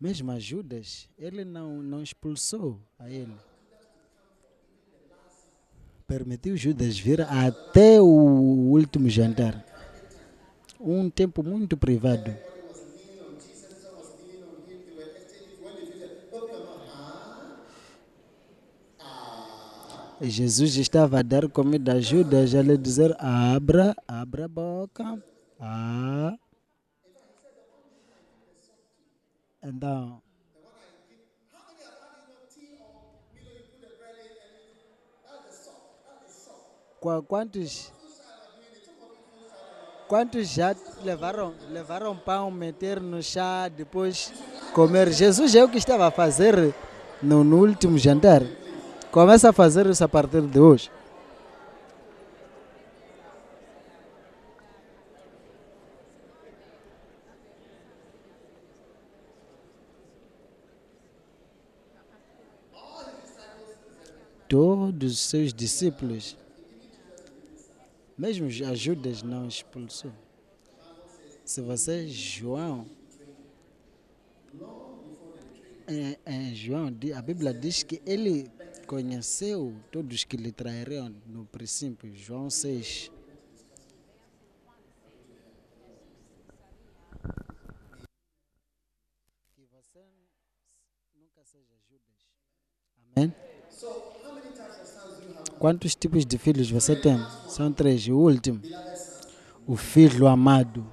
Mesmo 0.00 0.30
a 0.30 0.38
Judas, 0.38 1.08
ele 1.18 1.44
não, 1.44 1.82
não 1.82 2.02
expulsou 2.02 2.80
a 2.98 3.08
ele 3.08 3.36
permitiu 6.06 6.56
Judas 6.56 6.98
vir 6.98 7.20
até 7.22 8.00
o 8.00 8.06
último 8.06 9.08
jantar. 9.08 9.75
Um 10.86 11.10
tempo 11.10 11.42
muito 11.42 11.76
privado. 11.76 12.32
Jesus 20.20 20.76
estava 20.76 21.18
a 21.18 21.22
dar 21.22 21.48
comida 21.50 21.94
a 21.94 22.00
Judas, 22.00 22.54
a 22.54 22.62
lhe 22.62 22.78
dizer: 22.78 23.16
abra, 23.18 23.96
abra 24.06 24.44
a 24.44 24.48
boca. 24.48 25.18
Ah. 25.58 26.36
Então, 29.62 30.22
quantos 37.26 37.95
quantos 40.08 40.48
já 40.48 40.74
levaram 41.04 41.52
levaram 41.70 42.16
pão 42.16 42.50
meter 42.50 43.00
no 43.00 43.22
chá 43.22 43.68
depois 43.68 44.32
comer 44.72 45.12
Jesus 45.12 45.54
é 45.54 45.64
o 45.64 45.68
que 45.68 45.78
estava 45.78 46.06
a 46.06 46.10
fazer 46.10 46.74
no, 47.22 47.42
no 47.42 47.58
último 47.58 47.98
jantar. 47.98 48.42
Começa 49.10 49.50
a 49.50 49.52
fazer 49.52 49.86
isso 49.86 50.04
a 50.04 50.08
partir 50.08 50.42
de 50.42 50.58
hoje. 50.58 50.90
Todos 64.48 65.12
os 65.12 65.20
seus 65.20 65.52
discípulos 65.52 66.36
Mesmo 68.16 68.46
as 68.46 68.78
Judas 68.78 69.22
não 69.22 69.46
expulsou. 69.46 70.12
Se 71.44 71.60
você, 71.60 72.08
João, 72.08 72.86
em, 75.86 76.16
em 76.26 76.54
João, 76.54 76.88
a 77.14 77.22
Bíblia 77.22 77.52
diz 77.52 77.82
que 77.82 78.00
ele 78.06 78.50
conheceu 78.86 79.74
todos 79.92 80.24
que 80.24 80.36
lhe 80.36 80.50
trairiam 80.50 81.14
no 81.26 81.44
princípio. 81.44 82.14
João 82.16 82.48
6. 82.48 83.12
Que 89.54 89.66
você 89.70 90.04
nunca 91.14 91.44
seja 91.44 91.74
Judas. 91.88 92.30
Amém? 93.14 93.34
Quantos 95.58 95.94
tipos 95.94 96.24
de 96.26 96.38
filhos 96.38 96.70
você 96.70 96.94
tem? 96.94 97.26
São 97.46 97.72
três. 97.72 98.06
O 98.08 98.16
último, 98.16 98.60
o 99.66 99.76
filho 99.76 100.26
amado. 100.26 100.86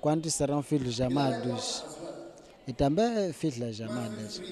Quantos 0.00 0.34
serão 0.34 0.62
filhos 0.62 1.00
amados? 1.00 1.84
E 2.66 2.72
também 2.72 3.32
filhas 3.32 3.80
amadas. 3.80 4.42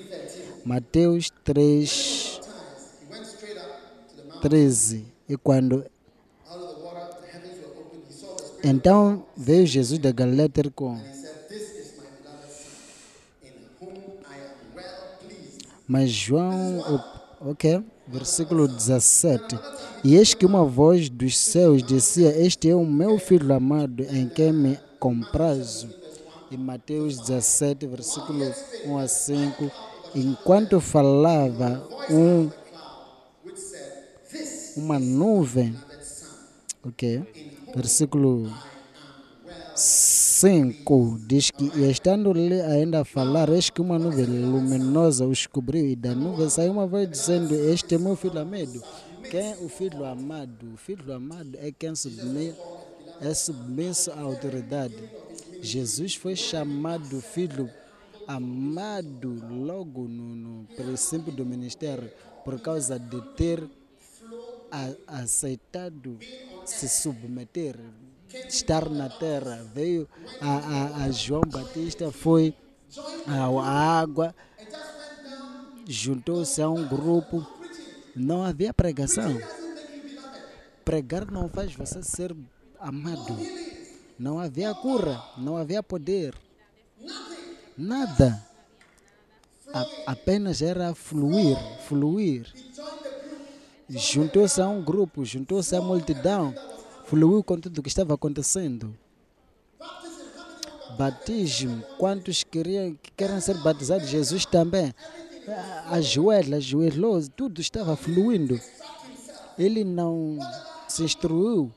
Mateus 0.64 1.31
3, 1.44 2.40
13. 4.40 5.07
E 5.29 5.37
quando. 5.37 5.85
Então 8.62 9.24
veio 9.37 9.66
Jesus 9.66 9.98
da 9.98 10.11
Galileia 10.12 10.48
ter 10.48 10.70
com. 10.70 11.00
Mas 15.87 16.11
João, 16.11 16.81
o- 16.81 17.15
ok, 17.40 17.85
versículo 18.07 18.68
17. 18.68 19.59
E 20.05 20.16
eis 20.16 20.35
que 20.35 20.46
uma 20.46 20.64
voz 20.64 21.09
dos 21.09 21.37
céus 21.37 21.83
dizia: 21.83 22.37
Este 22.37 22.70
é 22.70 22.75
o 22.75 22.85
meu 22.85 23.18
filho 23.18 23.53
amado, 23.55 24.03
em 24.05 24.29
quem 24.29 24.53
me 24.53 24.79
comprazo. 24.99 25.88
E 26.51 26.57
Mateus 26.57 27.18
17, 27.18 27.87
versículo 27.87 28.53
1 28.87 28.99
a 28.99 29.09
5. 29.09 29.70
Enquanto 30.14 30.81
falava, 30.81 31.87
um, 32.11 32.49
uma 34.77 34.99
nuvem, 34.99 35.75
ok, 36.85 37.22
versículo 37.75 38.51
5 39.77 41.19
diz 41.27 41.51
que, 41.51 41.65
estando 41.91 42.31
ali 42.31 42.61
ainda 42.62 43.01
a 43.01 43.05
falar, 43.05 43.51
eis 43.51 43.69
que 43.69 43.81
uma 43.83 43.99
nuvem 43.99 44.25
luminosa 44.25 45.27
os 45.27 45.47
cobriu, 45.47 45.87
e 45.87 45.95
da 45.95 46.15
nuvem 46.15 46.49
saiu 46.49 46.73
uma 46.73 46.87
voz 46.87 47.09
dizendo: 47.11 47.55
Este 47.55 47.95
é 47.95 47.99
meu 47.99 48.17
filho 48.17 48.39
amado. 48.39 48.83
Quem 49.31 49.53
o 49.62 49.69
filho 49.69 50.05
amado? 50.05 50.73
O 50.73 50.77
filho 50.79 51.12
amado 51.12 51.59
é 51.61 51.71
quem 51.71 51.91
é 53.21 53.35
submisso 53.35 54.11
à 54.12 54.21
autoridade. 54.21 54.97
Jesus 55.61 56.15
foi 56.15 56.35
chamado 56.37 57.21
filho 57.21 57.69
amado 58.27 59.43
logo 59.51 60.09
no, 60.09 60.35
no 60.35 60.65
princípio 60.75 61.33
do 61.33 61.45
ministério, 61.45 62.11
por 62.45 62.59
causa 62.61 62.99
de 62.99 63.21
ter 63.37 63.62
a- 64.71 65.21
aceitado 65.23 66.19
se 66.65 66.89
submeter, 66.89 67.77
estar 68.49 68.89
na 68.91 69.09
terra. 69.09 69.67
Veio 69.75 70.09
a, 70.41 70.57
a, 70.57 71.05
a 71.05 71.11
João 71.11 71.43
Batista, 71.47 72.11
foi 72.11 72.55
à 73.27 73.99
água, 74.01 74.35
juntou-se 75.87 76.61
a 76.61 76.69
um 76.69 76.87
grupo, 76.87 77.47
não 78.15 78.43
havia 78.43 78.73
pregação. 78.73 79.39
Pregar 80.85 81.31
não 81.31 81.49
faz 81.49 81.75
você 81.75 82.03
ser 82.03 82.35
amado. 82.79 83.37
Não 84.19 84.39
havia 84.39 84.75
cura, 84.75 85.21
não 85.37 85.57
havia 85.57 85.83
poder. 85.83 86.35
Nada. 87.77 88.43
A- 89.75 89.87
apenas 90.07 90.62
era 90.62 90.95
fluir, 90.95 91.57
fluir 91.87 92.51
juntou-se 93.89 94.61
a 94.61 94.69
um 94.69 94.83
grupo, 94.83 95.25
juntou-se 95.25 95.75
à 95.77 95.81
multidão, 95.81 96.55
fluiu 97.07 97.42
com 97.42 97.59
tudo 97.59 97.79
o 97.79 97.83
que 97.83 97.88
estava 97.88 98.14
acontecendo. 98.14 98.95
Batismo, 100.99 101.83
quantos 101.99 102.42
queriam, 102.45 102.95
que 103.03 103.11
querem 103.16 103.40
ser 103.40 103.57
batizados? 103.59 104.09
Jesus 104.09 104.47
também. 104.47 104.95
A- 105.49 105.97
Ajoelha, 105.97 106.57
ajoelhou, 106.57 107.21
tudo 107.29 107.61
estava 107.61 107.97
fluindo. 107.97 108.59
Ele 109.59 109.85
não 109.85 110.38
se 110.88 111.03
instruiu. 111.05 111.71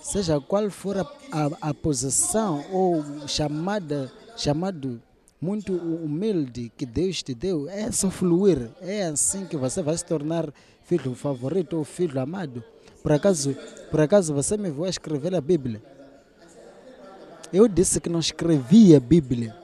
Seja 0.00 0.40
qual 0.40 0.70
for 0.70 0.98
a, 0.98 1.02
a, 1.32 1.70
a 1.70 1.74
posição 1.74 2.64
ou 2.70 3.26
chamada, 3.26 4.12
chamado 4.36 5.00
muito 5.40 5.74
humilde 5.74 6.70
que 6.76 6.86
Deus 6.86 7.22
te 7.22 7.34
deu, 7.34 7.68
é 7.68 7.90
só 7.90 8.10
fluir. 8.10 8.70
É 8.80 9.04
assim 9.06 9.46
que 9.46 9.56
você 9.56 9.82
vai 9.82 9.96
se 9.96 10.04
tornar 10.04 10.52
filho 10.84 11.14
favorito 11.14 11.76
ou 11.76 11.84
filho 11.84 12.20
amado. 12.20 12.62
Por 13.04 13.12
acaso, 13.12 13.54
por 13.90 14.00
acaso 14.00 14.32
você 14.32 14.56
me 14.56 14.70
viu 14.70 14.86
escrever 14.86 15.34
a 15.34 15.40
Bíblia? 15.42 15.82
Eu 17.52 17.68
disse 17.68 18.00
que 18.00 18.08
não 18.08 18.18
escrevia 18.18 18.96
a 18.96 19.00
Bíblia. 19.00 19.54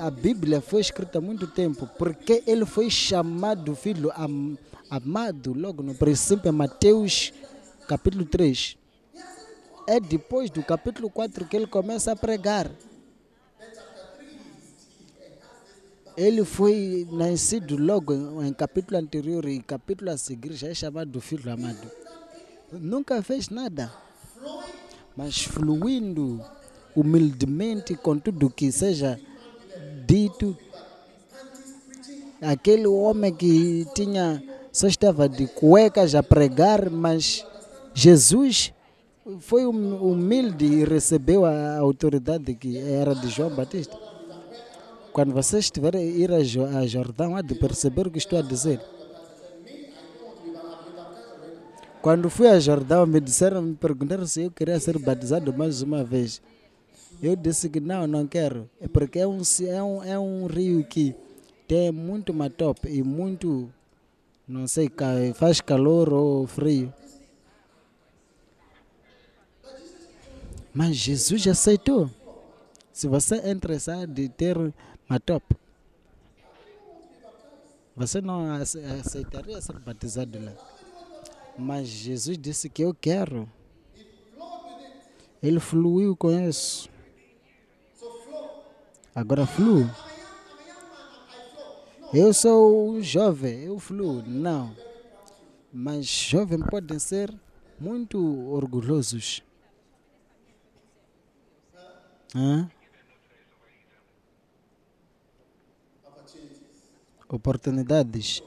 A 0.00 0.10
Bíblia 0.10 0.60
foi 0.60 0.80
escrita 0.80 1.18
há 1.18 1.20
muito 1.20 1.46
tempo, 1.46 1.88
porque 1.96 2.42
ele 2.48 2.66
foi 2.66 2.90
chamado 2.90 3.76
filho 3.76 4.10
am- 4.16 4.58
amado 4.90 5.52
logo 5.52 5.84
no 5.84 5.94
princípio, 5.94 6.48
em 6.48 6.52
Mateus 6.52 7.32
capítulo 7.86 8.24
3. 8.24 8.76
É 9.86 10.00
depois 10.00 10.50
do 10.50 10.64
capítulo 10.64 11.08
4 11.10 11.44
que 11.44 11.56
ele 11.56 11.68
começa 11.68 12.10
a 12.10 12.16
pregar. 12.16 12.68
Ele 16.16 16.44
foi 16.44 17.06
nascido 17.12 17.76
logo 17.76 18.42
em 18.42 18.52
capítulo 18.52 18.98
anterior 18.98 19.46
e 19.48 19.60
capítulo 19.62 20.10
a 20.10 20.18
seguir 20.18 20.54
já 20.54 20.66
é 20.66 20.74
chamado 20.74 21.20
filho 21.20 21.52
amado. 21.52 21.99
Nunca 22.72 23.20
fez 23.22 23.48
nada, 23.48 23.92
mas 25.16 25.42
fluindo 25.42 26.40
humildemente 26.94 27.94
com 27.96 28.18
tudo 28.18 28.48
que 28.50 28.70
seja 28.70 29.18
dito. 30.06 30.56
Aquele 32.40 32.86
homem 32.86 33.34
que 33.34 33.86
tinha 33.94 34.42
só 34.72 34.86
estava 34.86 35.28
de 35.28 35.46
cuecas 35.48 36.14
a 36.14 36.22
pregar, 36.22 36.88
mas 36.88 37.44
Jesus 37.92 38.72
foi 39.40 39.66
hum- 39.66 39.96
humilde 40.00 40.64
e 40.64 40.84
recebeu 40.84 41.44
a 41.44 41.76
autoridade 41.78 42.54
que 42.54 42.78
era 42.78 43.14
de 43.14 43.28
João 43.28 43.50
Batista. 43.50 43.98
Quando 45.12 45.32
você 45.34 45.58
estiver 45.58 45.96
a 45.96 46.00
ir 46.00 46.30
a 46.32 46.86
Jordão, 46.86 47.34
há 47.36 47.42
de 47.42 47.56
perceber 47.56 48.06
o 48.06 48.10
que 48.10 48.18
estou 48.18 48.38
a 48.38 48.42
dizer. 48.42 48.80
Quando 52.02 52.30
fui 52.30 52.48
a 52.48 52.58
Jordão, 52.58 53.04
me 53.06 53.20
disseram, 53.20 53.60
me 53.60 53.74
perguntaram 53.74 54.26
se 54.26 54.42
eu 54.42 54.50
queria 54.50 54.80
ser 54.80 54.98
batizado 54.98 55.52
mais 55.52 55.82
uma 55.82 56.02
vez. 56.02 56.40
Eu 57.22 57.36
disse 57.36 57.68
que 57.68 57.78
não, 57.78 58.06
não 58.06 58.26
quero. 58.26 58.68
É 58.80 58.88
porque 58.88 59.18
é 59.18 59.26
um, 59.26 59.42
é 59.68 59.82
um, 59.82 60.04
é 60.04 60.18
um 60.18 60.46
rio 60.46 60.82
que 60.84 61.14
tem 61.68 61.92
muito 61.92 62.32
matope 62.32 62.88
e 62.88 63.02
muito, 63.02 63.70
não 64.48 64.66
sei, 64.66 64.90
faz 65.34 65.60
calor 65.60 66.10
ou 66.12 66.46
frio. 66.46 66.92
Mas 70.72 70.96
Jesus 70.96 71.46
aceitou. 71.46 72.08
Se 72.92 73.06
você 73.08 73.36
é 73.36 73.50
interessado 73.50 74.06
de 74.12 74.28
ter 74.28 74.56
matope, 75.08 75.54
você 77.94 78.20
não 78.22 78.54
ace- 78.56 78.78
aceitaria 78.84 79.60
ser 79.60 79.78
batizado 79.80 80.42
lá. 80.42 80.52
Mas 81.58 81.88
Jesus 81.88 82.38
disse 82.38 82.68
que 82.68 82.82
eu 82.82 82.94
quero. 82.94 83.48
Ele 85.42 85.58
fluiu 85.58 86.16
com 86.16 86.30
isso. 86.30 86.88
Agora 89.14 89.46
fluo. 89.46 89.88
Eu 92.12 92.34
sou 92.34 92.90
um 92.90 93.02
jovem, 93.02 93.64
eu 93.64 93.78
fluo. 93.78 94.22
Não. 94.26 94.74
Mas 95.72 96.06
jovens 96.06 96.64
podem 96.68 96.98
ser 96.98 97.32
muito 97.78 98.18
orgulhosos. 98.50 99.42
Hã? 102.34 102.70
Oportunidades. 107.28 108.42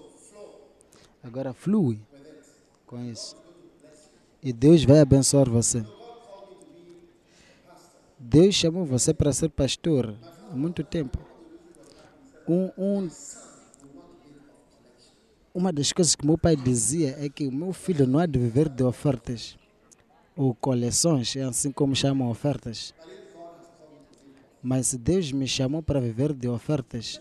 Agora 1.23 1.53
flui 1.53 1.99
com 2.93 3.03
isso. 3.03 3.35
E 4.41 4.53
Deus 4.53 4.83
vai 4.83 4.99
abençoar 4.99 5.49
você. 5.49 5.83
Deus 8.19 8.53
chamou 8.53 8.85
você 8.85 9.11
para 9.13 9.33
ser 9.33 9.49
pastor 9.49 10.13
há 10.51 10.55
muito 10.55 10.83
tempo. 10.83 11.17
Um, 12.47 12.69
um, 12.77 13.09
uma 15.55 15.73
das 15.73 15.91
coisas 15.91 16.15
que 16.15 16.25
meu 16.25 16.37
pai 16.37 16.55
dizia 16.55 17.17
é 17.19 17.27
que 17.29 17.47
o 17.47 17.51
meu 17.51 17.73
filho 17.73 18.05
não 18.05 18.19
há 18.19 18.27
de 18.27 18.37
viver 18.37 18.69
de 18.69 18.83
ofertas 18.83 19.57
ou 20.35 20.53
coleções, 20.53 21.35
é 21.35 21.43
assim 21.43 21.71
como 21.71 21.95
chamam 21.95 22.29
ofertas. 22.29 22.93
Mas 24.61 24.93
Deus 24.93 25.31
me 25.31 25.47
chamou 25.47 25.81
para 25.81 25.99
viver 25.99 26.31
de 26.33 26.47
ofertas, 26.47 27.19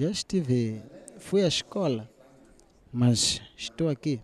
já 0.00 0.10
estive, 0.10 0.82
fui 1.20 1.44
à 1.44 1.48
escola, 1.48 2.10
mas 2.92 3.40
estou 3.56 3.88
aqui. 3.88 4.20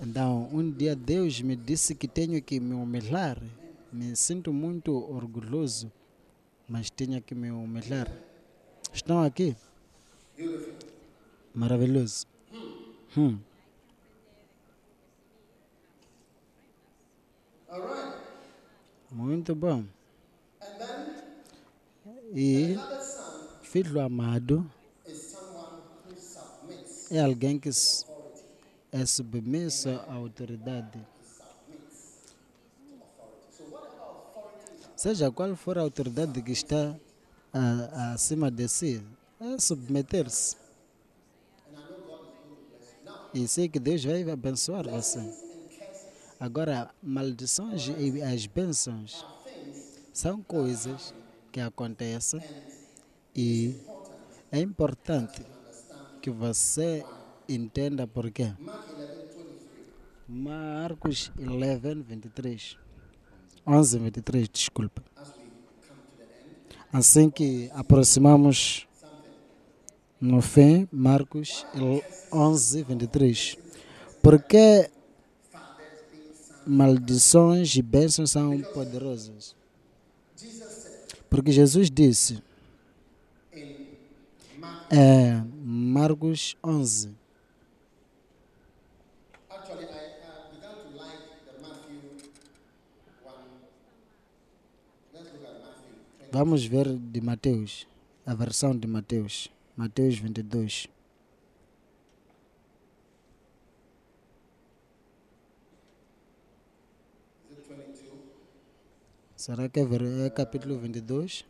Então, 0.00 0.48
um 0.52 0.70
dia 0.70 0.94
Deus 0.94 1.40
me 1.40 1.56
disse 1.56 1.94
que 1.94 2.06
tenho 2.06 2.40
que 2.42 2.60
me 2.60 2.74
humilhar. 2.74 3.42
Me 3.90 4.14
sinto 4.14 4.52
muito 4.52 4.92
orgulhoso, 4.92 5.90
mas 6.68 6.90
tenho 6.90 7.20
que 7.22 7.34
me 7.34 7.50
humilhar. 7.50 8.08
Estão 8.92 9.22
aqui? 9.22 9.56
Maravilhoso. 11.54 12.26
Hum. 13.16 13.47
Muito 19.10 19.54
bom. 19.54 19.84
E 22.34 22.78
filho 23.62 24.00
amado 24.00 24.64
é 27.10 27.20
alguém 27.20 27.58
que 27.58 27.68
é 28.92 29.06
submisso 29.06 29.88
à 29.88 30.12
autoridade. 30.14 30.98
Seja 34.96 35.30
qual 35.30 35.54
for 35.56 35.78
a 35.78 35.82
autoridade 35.82 36.42
que 36.42 36.52
está 36.52 36.94
a- 37.52 38.12
acima 38.14 38.50
de 38.50 38.68
si, 38.68 39.02
é 39.40 39.58
submeter-se. 39.58 40.56
E 43.32 43.46
sei 43.48 43.68
que 43.68 43.78
Deus 43.78 44.04
vai 44.04 44.28
abençoar 44.30 44.86
você. 44.88 45.47
Agora, 46.40 46.90
maldições 47.02 47.88
e 47.88 48.22
as 48.22 48.46
bênçãos 48.46 49.26
são 50.12 50.40
coisas 50.40 51.12
que 51.50 51.60
acontecem 51.60 52.40
e 53.34 53.76
é 54.52 54.60
importante 54.60 55.42
que 56.22 56.30
você 56.30 57.04
entenda 57.48 58.06
por 58.06 58.30
quê. 58.30 58.52
Marcos 60.28 61.32
11, 61.36 62.02
23. 62.02 62.76
11, 63.66 63.98
23, 63.98 64.48
desculpa. 64.48 65.02
Assim 66.92 67.28
que 67.30 67.68
aproximamos 67.74 68.86
no 70.20 70.40
fim, 70.40 70.88
Marcos 70.92 71.66
11, 72.32 72.82
23. 72.84 73.56
Porque 74.22 74.90
maldições 76.68 77.74
e 77.74 77.82
bênçãos 77.82 78.30
são 78.30 78.60
poderosas. 78.74 79.56
Porque 81.30 81.50
Jesus 81.50 81.90
disse, 81.90 82.42
é, 84.90 85.42
Marcos 85.62 86.56
11, 86.62 87.10
Actually, 89.50 89.84
I 89.84 89.86
uh, 89.86 90.50
began 90.52 90.74
to 90.76 90.96
like 90.96 91.18
the 91.44 91.60
Matthew 91.60 92.00
one. 93.24 93.44
Let's 95.12 95.30
look 95.32 95.44
at 95.44 95.60
Matthew 95.60 95.92
20. 96.20 96.32
vamos 96.32 96.64
ver 96.64 96.88
de 96.96 97.20
Mateus, 97.20 97.86
a 98.24 98.34
versão 98.34 98.76
de 98.76 98.86
Mateus, 98.86 99.50
Mateus 99.76 100.18
22. 100.18 100.88
Será 109.38 109.68
que 109.68 109.78
é, 109.78 109.84
é 110.26 110.30
capítulo 110.30 110.80
22? 110.80 111.44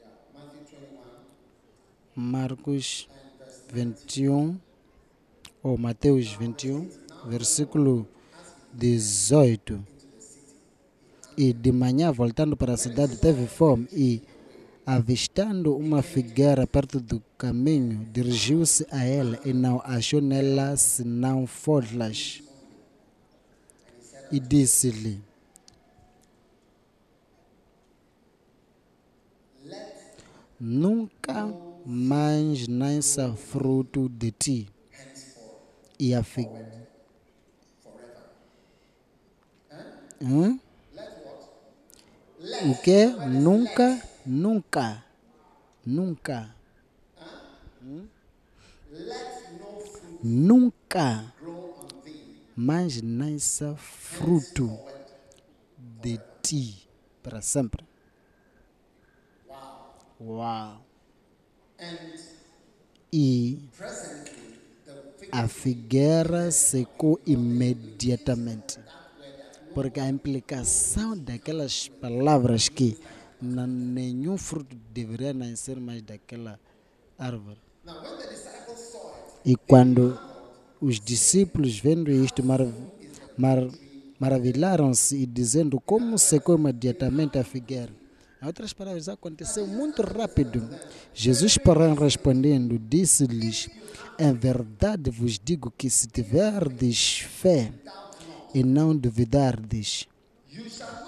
Yeah, 0.00 0.16
Matthew 0.34 0.64
21 0.66 1.06
Marcos 2.16 3.08
21, 3.72 4.58
ou 5.62 5.78
Mateus 5.78 6.32
21, 6.32 6.90
versículo 7.26 8.08
18. 8.72 9.95
E 11.36 11.52
de 11.52 11.70
manhã, 11.70 12.10
voltando 12.10 12.56
para 12.56 12.72
a 12.72 12.76
cidade, 12.76 13.16
teve 13.18 13.46
fome 13.46 13.86
e, 13.92 14.22
avistando 14.86 15.76
uma 15.76 16.00
figueira 16.00 16.66
perto 16.66 16.98
do 16.98 17.22
caminho, 17.36 18.06
dirigiu-se 18.10 18.86
a 18.90 19.04
ela 19.04 19.38
e 19.44 19.52
não 19.52 19.82
achou 19.84 20.22
nela 20.22 20.76
senão 20.76 21.46
folhas. 21.46 22.42
E 24.32 24.40
disse-lhe: 24.40 25.20
Nunca 30.58 31.52
mais 31.84 32.66
nasça 32.66 33.34
fruto 33.34 34.08
de 34.08 34.30
ti. 34.30 34.68
E 35.98 36.14
a 36.14 36.22
figueira. 36.22 36.88
Hã? 40.22 40.58
O 42.46 42.80
que? 42.82 43.06
Nunca, 43.06 44.02
nunca, 44.24 45.04
nunca. 45.84 46.54
Hum? 47.82 48.06
Nunca 50.22 51.34
mais 52.54 53.02
nasça 53.02 53.74
fruto 53.76 54.78
de 55.78 56.20
ti 56.40 56.88
para 57.22 57.42
sempre. 57.42 57.84
Uau! 60.20 60.80
E 63.12 63.58
a 65.32 65.48
figueira 65.48 66.50
secou 66.50 67.20
imediatamente. 67.26 68.78
Porque 69.76 70.00
a 70.00 70.08
implicação 70.08 71.14
daquelas 71.14 71.86
palavras 71.86 72.66
que 72.66 72.96
não, 73.42 73.66
nenhum 73.66 74.38
fruto 74.38 74.74
deveria 74.90 75.34
nascer 75.34 75.78
mais 75.78 76.00
daquela 76.00 76.58
árvore. 77.18 77.58
E 79.44 79.54
quando 79.54 80.18
os 80.80 80.98
discípulos 80.98 81.78
vendo 81.78 82.10
isto, 82.10 82.42
marav 82.42 82.72
mar 83.36 83.58
maravilharam-se 84.18 85.14
e 85.14 85.26
dizendo 85.26 85.78
como 85.78 86.18
secou 86.18 86.56
imediatamente 86.56 87.38
a 87.38 87.44
figueira. 87.44 87.92
Em 88.42 88.46
outras 88.46 88.72
palavras, 88.72 89.10
aconteceu 89.10 89.66
muito 89.66 90.00
rápido. 90.00 90.66
Jesus, 91.12 91.58
porém, 91.58 91.94
respondendo, 91.94 92.78
disse-lhes: 92.78 93.68
Em 94.18 94.32
verdade 94.32 95.10
vos 95.10 95.38
digo 95.38 95.70
que 95.70 95.90
se 95.90 96.06
tiverdes 96.06 97.18
fé 97.18 97.74
e 98.56 98.64
não 98.64 98.96
duvidardes, 98.96 100.08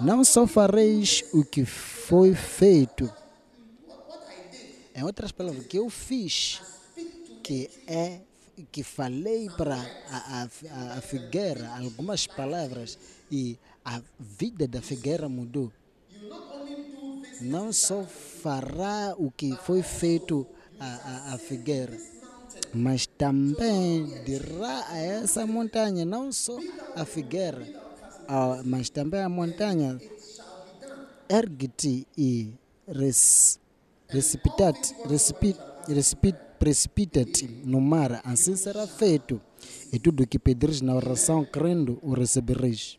não 0.03 0.23
só 0.23 0.47
fareis 0.47 1.25
o 1.33 1.43
que 1.43 1.65
foi 1.65 2.35
feito. 2.35 3.11
Em 4.95 5.03
outras 5.03 5.33
palavras, 5.33 5.65
o 5.65 5.67
que 5.67 5.79
eu 5.79 5.89
fiz, 5.89 6.61
que 7.43 7.71
é 7.87 8.21
que 8.71 8.83
falei 8.83 9.49
para 9.57 9.77
a, 10.11 10.43
a, 10.43 10.99
a 10.99 11.01
figueira 11.01 11.75
algumas 11.79 12.27
palavras 12.27 12.99
e 13.33 13.59
a 13.83 14.03
vida 14.21 14.69
da 14.69 14.83
figueira 14.83 15.27
mudou. 15.27 15.73
Não 17.41 17.73
só 17.73 18.05
fará 18.05 19.15
o 19.17 19.31
que 19.31 19.57
foi 19.63 19.83
feito 19.83 20.47
a, 20.79 21.33
a 21.33 21.39
figueira, 21.39 21.99
mas 22.73 23.07
também 23.07 24.13
dirá 24.25 24.87
a 24.89 24.99
essa 24.99 25.47
montanha, 25.47 26.05
não 26.05 26.31
só 26.33 26.63
a 26.95 27.05
figueira, 27.05 27.71
mas 28.65 28.91
também 28.91 29.21
a 29.23 29.29
montanha, 29.29 30.01
ergue-te 31.29 32.07
e 32.17 32.53
res, 32.87 33.59
precipita-te, 34.11 34.95
recipi- 35.05 35.57
recipi- 35.87 36.37
precipita-te 36.59 37.49
no 37.65 37.81
mar, 37.81 38.21
assim 38.25 38.57
será 38.57 38.87
feito. 38.87 39.41
E 39.93 39.99
tudo 39.99 40.23
o 40.23 40.27
que 40.27 40.39
pedires 40.39 40.81
na 40.81 40.95
oração, 40.95 41.45
crendo, 41.45 41.99
o 42.03 42.13
recebereis. 42.15 42.99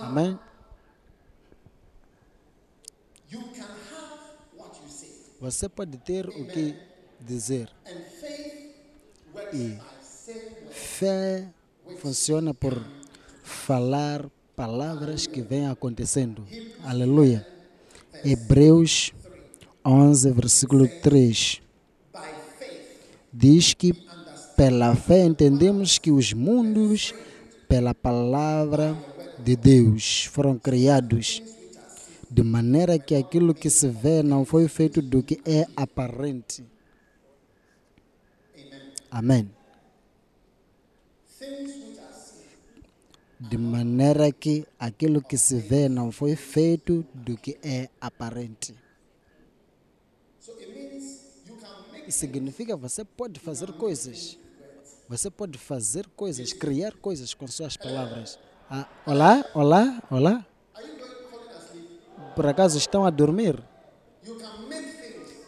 Amém? 0.00 0.38
Você 5.40 5.68
pode 5.68 5.96
ter 5.98 6.28
o 6.28 6.44
que 6.46 6.76
dizer. 7.18 7.70
E 9.52 9.78
fé 10.70 11.48
funciona 11.98 12.54
por 12.54 12.80
falar 13.42 14.26
palavras 14.54 15.26
que 15.26 15.40
vêm 15.42 15.66
acontecendo. 15.66 16.44
Aleluia. 16.84 17.46
Hebreus 18.24 19.12
11, 19.84 20.30
versículo 20.32 20.88
3. 21.02 21.62
by 22.12 22.20
faith 22.58 22.80
diz 23.32 23.74
que 23.74 23.94
pela 24.56 24.94
fé 24.94 25.24
entendemos 25.24 25.98
que 25.98 26.10
os 26.10 26.32
mundos, 26.32 27.14
pela 27.66 27.94
palavra 27.94 28.96
de 29.38 29.56
Deus, 29.56 30.26
foram 30.26 30.58
criados, 30.58 31.42
de 32.30 32.42
maneira 32.42 32.98
que 32.98 33.14
aquilo 33.14 33.54
que 33.54 33.70
se 33.70 33.88
vê 33.88 34.22
não 34.22 34.44
foi 34.44 34.68
feito 34.68 35.00
do 35.00 35.22
que 35.22 35.40
é 35.46 35.66
aparente. 35.74 36.62
Amém. 39.10 39.50
De 43.40 43.56
maneira 43.56 44.30
que 44.30 44.66
aquilo 44.78 45.22
que 45.22 45.36
se 45.36 45.56
vê 45.56 45.88
não 45.88 46.12
foi 46.12 46.36
feito 46.36 47.04
do 47.14 47.36
que 47.36 47.58
é 47.62 47.88
aparente. 48.00 48.74
Significa 52.08 52.74
que 52.74 52.80
você 52.80 53.04
pode 53.04 53.40
fazer 53.40 53.72
coisas. 53.72 54.38
Você 55.08 55.30
pode 55.30 55.58
fazer 55.58 56.06
coisas, 56.08 56.52
criar 56.52 56.92
coisas 56.96 57.34
com 57.34 57.46
suas 57.46 57.76
palavras. 57.76 58.38
Ah, 58.68 58.88
olá, 59.06 59.44
olá, 59.54 60.02
olá. 60.10 60.46
Por 62.36 62.46
acaso 62.46 62.78
estão 62.78 63.04
a 63.04 63.10
dormir? 63.10 63.60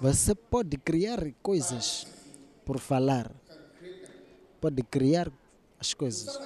Você 0.01 0.35
pode 0.35 0.77
criar 0.79 1.21
coisas 1.43 2.07
por 2.65 2.79
falar. 2.81 3.31
Pode 4.63 4.83
criar 4.85 5.31
as 5.81 5.93
coisas. 5.93 6.39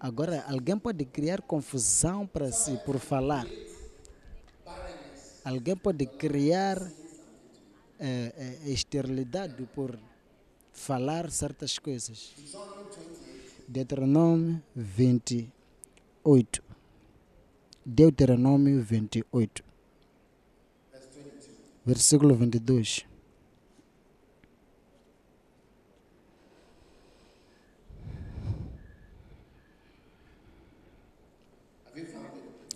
Agora, 0.00 0.44
alguém 0.48 0.76
pode 0.76 1.04
criar 1.04 1.40
confusão 1.42 2.26
para 2.26 2.50
si 2.50 2.76
por 2.84 2.98
falar. 2.98 3.46
Alguém 5.44 5.76
pode 5.76 6.06
criar 6.06 6.76
eh, 8.00 8.34
eh, 8.36 8.58
esterilidade 8.66 9.64
por 9.74 9.96
falar 10.72 11.30
certas 11.30 11.78
coisas. 11.78 12.34
Deuteronômio 13.68 14.60
28. 14.74 16.64
Deuteronômio 17.86 18.82
28. 18.82 19.62
Versículo 21.86 22.34
22. 22.34 23.09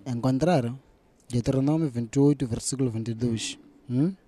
Encontraram? 0.07 0.79
Deuteronômio 1.29 1.89
28, 1.89 2.47
versículo 2.47 2.91
22. 2.91 3.59
Hum? 3.89 4.09
It? 4.09 4.25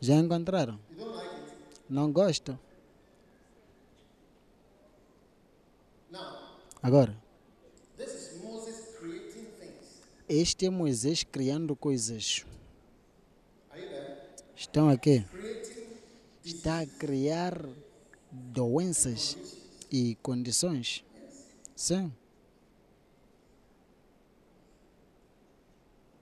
Já 0.00 0.16
encontraram? 0.16 0.78
Não 1.88 2.12
gostam? 2.12 2.58
Now, 6.10 6.58
Agora, 6.82 7.16
este 10.28 10.66
é 10.66 10.70
Moisés 10.70 11.22
criando 11.22 11.74
coisas. 11.76 12.44
Estão 14.54 14.88
aqui? 14.88 15.24
Está 16.44 16.80
a 16.80 16.86
criar 16.86 17.58
doenças 18.30 19.36
e 19.90 20.14
condições. 20.16 21.02
Sim. 21.74 22.12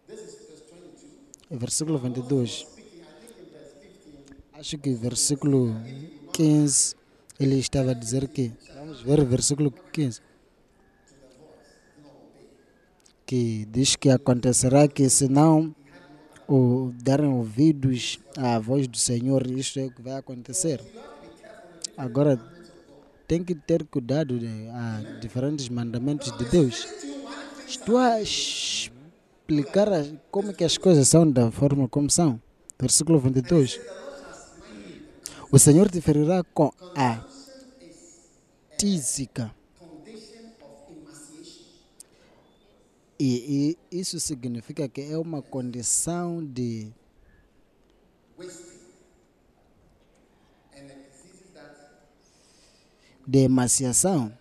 this 0.06 0.20
is 0.20 0.34
verse 0.38 0.62
22. 0.70 1.58
Versículo 1.58 1.98
22. 1.98 2.66
Acho 4.52 4.78
que 4.78 4.94
versículo 4.94 5.74
15 6.32 6.94
ele 7.40 7.58
estava 7.58 7.90
a 7.90 7.94
dizer 7.94 8.28
que. 8.28 8.52
Vamos 8.76 9.02
ver 9.02 9.18
o 9.18 9.26
versículo 9.26 9.72
15. 9.72 10.20
Que 13.26 13.66
diz 13.68 13.96
que 13.96 14.08
acontecerá 14.08 14.86
que 14.86 15.10
se 15.10 15.28
não 15.28 15.74
o 16.52 16.92
derem 17.02 17.28
ouvidos 17.28 18.20
à 18.36 18.58
voz 18.58 18.86
do 18.86 18.98
Senhor, 18.98 19.46
isto 19.46 19.80
é 19.80 19.84
o 19.84 19.90
que 19.90 20.02
vai 20.02 20.16
acontecer. 20.16 20.82
Agora, 21.96 22.38
tem 23.26 23.42
que 23.42 23.54
ter 23.54 23.86
cuidado 23.86 24.38
de, 24.38 24.68
a 24.68 25.18
diferentes 25.18 25.70
mandamentos 25.70 26.30
de 26.36 26.44
Deus. 26.44 26.86
Estou 27.66 27.96
a 27.96 28.20
explicar 28.20 29.88
como 30.30 30.52
que 30.52 30.62
as 30.62 30.76
coisas 30.76 31.08
são 31.08 31.30
da 31.30 31.50
forma 31.50 31.88
como 31.88 32.10
são. 32.10 32.38
Versículo 32.78 33.18
22. 33.18 33.80
O 35.50 35.58
Senhor 35.58 35.90
te 35.90 36.02
ferirá 36.02 36.44
com 36.52 36.70
a 36.94 37.24
tísica. 38.76 39.54
E, 43.24 43.76
e 43.92 44.00
isso 44.00 44.18
significa 44.18 44.88
que 44.88 45.00
é 45.00 45.16
uma 45.16 45.40
condição 45.40 46.44
de 46.44 46.92
de 53.24 53.38
emaciação 53.38 54.36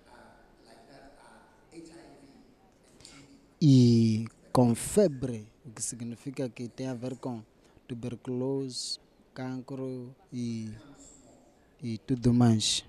e 3.61 4.25
com 4.51 4.73
febre, 4.73 5.47
o 5.63 5.69
que 5.69 5.83
significa 5.83 6.49
que 6.49 6.67
tem 6.67 6.87
a 6.87 6.95
ver 6.95 7.15
com 7.17 7.43
tuberculose, 7.87 8.97
cancro 9.31 10.11
e, 10.33 10.73
e 11.83 11.99
tudo 11.99 12.33
mais. 12.33 12.83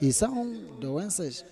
E 0.00 0.12
são 0.12 0.78
doenças. 0.78 1.44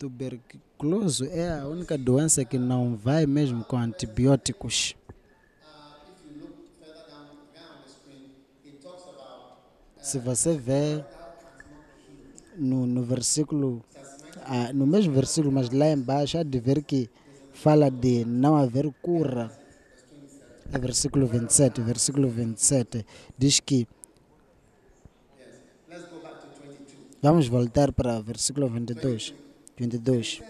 Tuberculose 0.00 1.28
é 1.28 1.60
a 1.60 1.68
única 1.68 1.98
doença 1.98 2.42
que 2.42 2.58
não 2.58 2.96
vai 2.96 3.26
mesmo 3.26 3.62
com 3.62 3.76
antibióticos. 3.76 4.96
Se 10.00 10.18
você 10.18 10.56
vê 10.56 11.04
no, 12.56 12.86
no 12.86 13.02
versículo, 13.02 13.84
ah, 14.46 14.72
no 14.72 14.86
mesmo 14.86 15.12
versículo, 15.12 15.52
mas 15.52 15.68
lá 15.68 15.90
embaixo, 15.90 16.38
há 16.38 16.42
de 16.42 16.58
ver 16.58 16.82
que 16.82 17.10
fala 17.52 17.90
de 17.90 18.24
não 18.24 18.56
haver 18.56 18.90
cura. 19.02 19.52
É 20.72 20.78
versículo 20.78 21.26
27. 21.26 21.82
Versículo 21.82 22.26
27 22.26 23.04
diz 23.36 23.60
que. 23.60 23.86
Vamos 27.20 27.48
voltar 27.48 27.92
para 27.92 28.18
versículo 28.22 28.66
22. 28.66 29.49
22. 29.80 30.42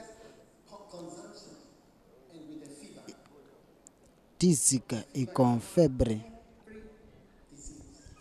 Tísica 4.37 5.07
e 5.15 5.25
com 5.25 5.61
febre. 5.61 6.25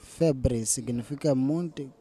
Febre 0.03 0.67
significa 0.67 1.33
muito. 1.33 1.91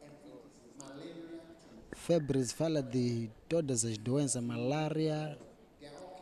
Febre 1.91 2.45
fala 2.45 2.83
de 2.83 3.31
todas 3.47 3.83
as 3.83 3.97
doenças, 3.97 4.43
malária, 4.43 5.39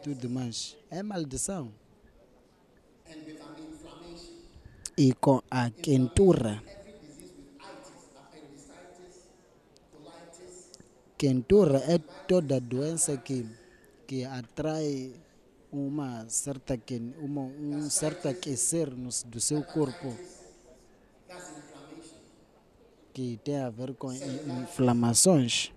tudo 0.01 0.29
mais. 0.29 0.77
É 0.89 1.03
maldição. 1.03 1.73
E 4.97 5.13
com 5.13 5.41
a 5.51 5.69
quentura. 5.69 6.63
Quentura 11.17 11.79
é 11.79 11.97
toda 12.27 12.59
doença 12.59 13.17
que, 13.17 13.45
que 14.05 14.23
atrai 14.23 15.13
uma 15.71 16.27
certa, 16.29 16.77
quen- 16.77 17.13
uma, 17.19 17.41
um 17.41 17.89
certo 17.89 18.27
aquecer 18.27 18.89
do 19.25 19.39
seu 19.41 19.63
corpo. 19.63 20.15
Que 23.13 23.39
tem 23.43 23.57
a 23.59 23.69
ver 23.69 23.95
com 23.95 24.13
in- 24.13 24.61
inflamações. 24.61 25.71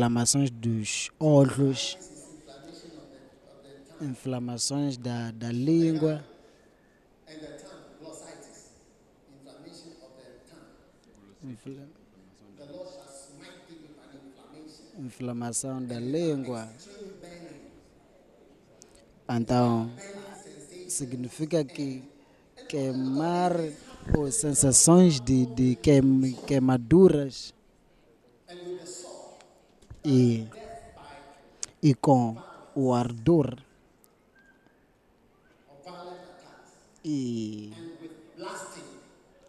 Inflamações 0.00 0.50
dos 0.50 1.10
olhos, 1.20 1.98
inflamações 4.00 4.96
da, 4.96 5.30
da 5.30 5.52
língua, 5.52 6.24
inflamação 14.98 15.84
da 15.84 16.00
língua. 16.00 16.66
Então, 19.28 19.90
significa 20.88 21.62
que 21.62 22.02
queimar 22.70 23.52
ou 24.16 24.32
sensações 24.32 25.20
de, 25.20 25.44
de 25.44 25.76
queim, 25.76 26.32
queimaduras 26.46 27.52
e, 30.04 30.46
e 31.82 31.94
com 31.94 32.36
o 32.74 32.92
ardor 32.94 33.58
e, 37.04 37.72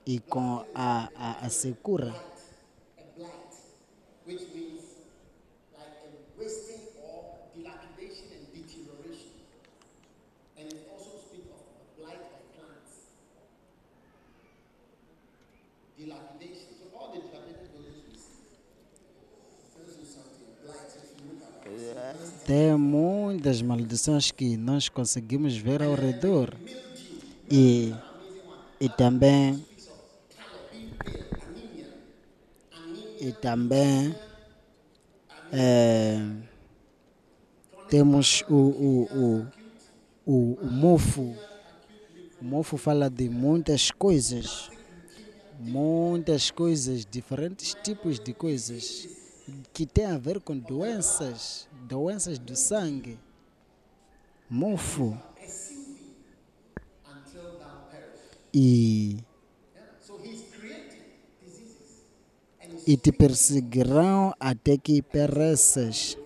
e 0.06 0.20
com 0.20 0.66
a, 0.74 1.10
a, 1.16 1.46
a 1.46 1.50
secura 1.50 2.31
maldições 23.92 24.32
que 24.32 24.56
nós 24.56 24.88
conseguimos 24.88 25.58
ver 25.58 25.84
ao 25.84 25.94
redor. 25.96 26.56
E, 27.50 27.94
e 28.80 28.88
também. 28.88 29.66
E 33.20 33.32
também. 33.34 34.16
eh, 35.52 36.20
temos 37.90 38.44
o, 38.50 38.56
o, 38.56 39.04
o, 39.04 39.48
o, 40.26 40.54
o 40.62 40.72
mofo. 40.72 41.36
O 42.42 42.46
mofo 42.46 42.78
fala 42.78 43.10
de 43.10 43.28
muitas 43.28 43.92
coisas. 43.92 44.72
Muitas 45.60 46.50
coisas, 46.50 47.06
diferentes 47.06 47.76
tipos 47.84 48.20
de 48.20 48.34
coisas 48.34 49.08
que 49.74 49.86
tem 49.86 50.06
a 50.06 50.18
ver 50.18 50.40
com 50.40 50.58
doenças, 50.58 51.68
doenças 51.88 52.40
do 52.40 52.56
sangue. 52.56 53.20
Mofo. 54.54 55.18
E, 58.54 59.24
e 62.86 62.98
te 62.98 63.14
perseguirão 63.14 64.34
até 64.38 64.78
que 64.78 65.02
pereças. 65.02 66.18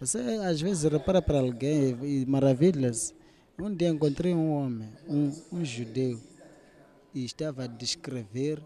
Você 0.00 0.18
às 0.18 0.60
vezes 0.60 0.82
repara 0.90 1.22
para 1.22 1.38
alguém 1.38 1.96
e 2.02 2.26
maravilhas. 2.26 3.14
Um 3.56 3.72
dia 3.72 3.90
encontrei 3.90 4.34
um 4.34 4.50
homem, 4.50 4.92
um, 5.08 5.32
um 5.52 5.64
judeu, 5.64 6.20
e 7.14 7.24
estava 7.24 7.62
a 7.62 7.66
descrever 7.68 8.60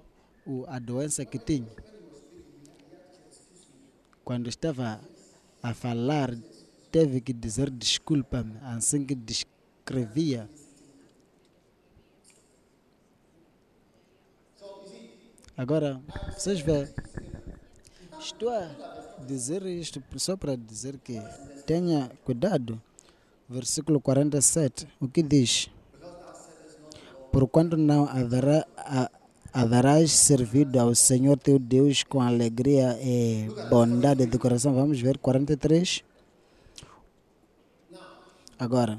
o, 0.46 0.64
a 0.68 0.78
doença 0.78 1.22
que 1.26 1.38
tinha. 1.38 1.68
Quando 4.24 4.48
estava 4.48 5.02
a 5.64 5.72
falar, 5.72 6.30
teve 6.92 7.22
que 7.22 7.32
dizer 7.32 7.70
desculpa-me, 7.70 8.52
assim 8.62 9.02
que 9.06 9.14
descrevia. 9.14 10.46
Agora, 15.56 16.02
vocês 16.36 16.60
veem, 16.60 16.86
estou 18.20 18.50
a 18.50 18.68
dizer 19.26 19.64
isto 19.64 20.02
só 20.18 20.36
para 20.36 20.54
dizer 20.54 20.98
que 20.98 21.18
tenha 21.66 22.10
cuidado. 22.24 22.80
Versículo 23.48 24.00
47, 24.00 24.86
o 25.00 25.08
que 25.08 25.22
diz? 25.22 25.70
Porquanto 27.32 27.76
não 27.76 28.06
haverá, 28.06 28.66
a- 28.76 29.10
haverás 29.54 30.10
servido 30.10 30.80
ao 30.80 30.96
Senhor 30.96 31.38
teu 31.38 31.60
Deus 31.60 32.02
com 32.02 32.20
alegria 32.20 32.98
e 33.00 33.46
bondade 33.70 34.26
de 34.26 34.36
coração. 34.36 34.74
Vamos 34.74 35.00
ver 35.00 35.16
43. 35.18 36.02
Agora, 38.58 38.98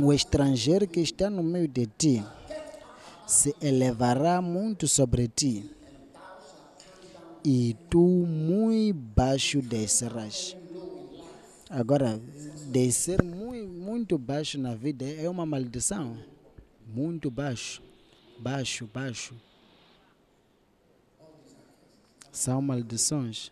o 0.00 0.12
estrangeiro 0.12 0.86
que 0.86 1.00
está 1.00 1.28
no 1.28 1.42
meio 1.42 1.66
de 1.66 1.86
ti 1.86 2.24
se 3.26 3.54
elevará 3.60 4.40
muito 4.40 4.86
sobre 4.86 5.26
ti, 5.26 5.68
e 7.44 7.76
tu 7.90 8.00
muito 8.00 8.96
baixo 8.96 9.60
descerás. 9.60 10.56
Agora, 11.68 12.20
descer 12.66 13.22
muito, 13.22 13.68
muito 13.68 14.18
baixo 14.18 14.58
na 14.58 14.74
vida 14.74 15.04
é 15.04 15.28
uma 15.28 15.44
maldição. 15.44 16.16
Muito 16.86 17.30
baixo, 17.30 17.82
baixo, 18.38 18.86
baixo. 18.92 19.34
São 22.30 22.62
maldições. 22.62 23.50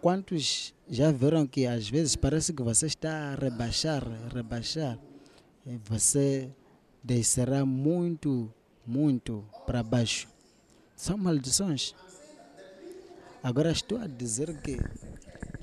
Quantos 0.00 0.72
já 0.88 1.12
viram 1.12 1.46
que 1.46 1.66
às 1.66 1.88
vezes 1.88 2.16
parece 2.16 2.54
que 2.54 2.62
você 2.62 2.86
está 2.86 3.32
a 3.32 3.34
rebaixar, 3.34 4.02
rebaixar? 4.32 4.98
E 5.66 5.76
você 5.84 6.50
descerá 7.04 7.66
muito, 7.66 8.52
muito 8.86 9.44
para 9.66 9.82
baixo. 9.82 10.26
São 10.96 11.18
maldições. 11.18 11.94
Agora 13.42 13.70
estou 13.72 13.98
a 13.98 14.06
dizer 14.06 14.58
que 14.62 14.78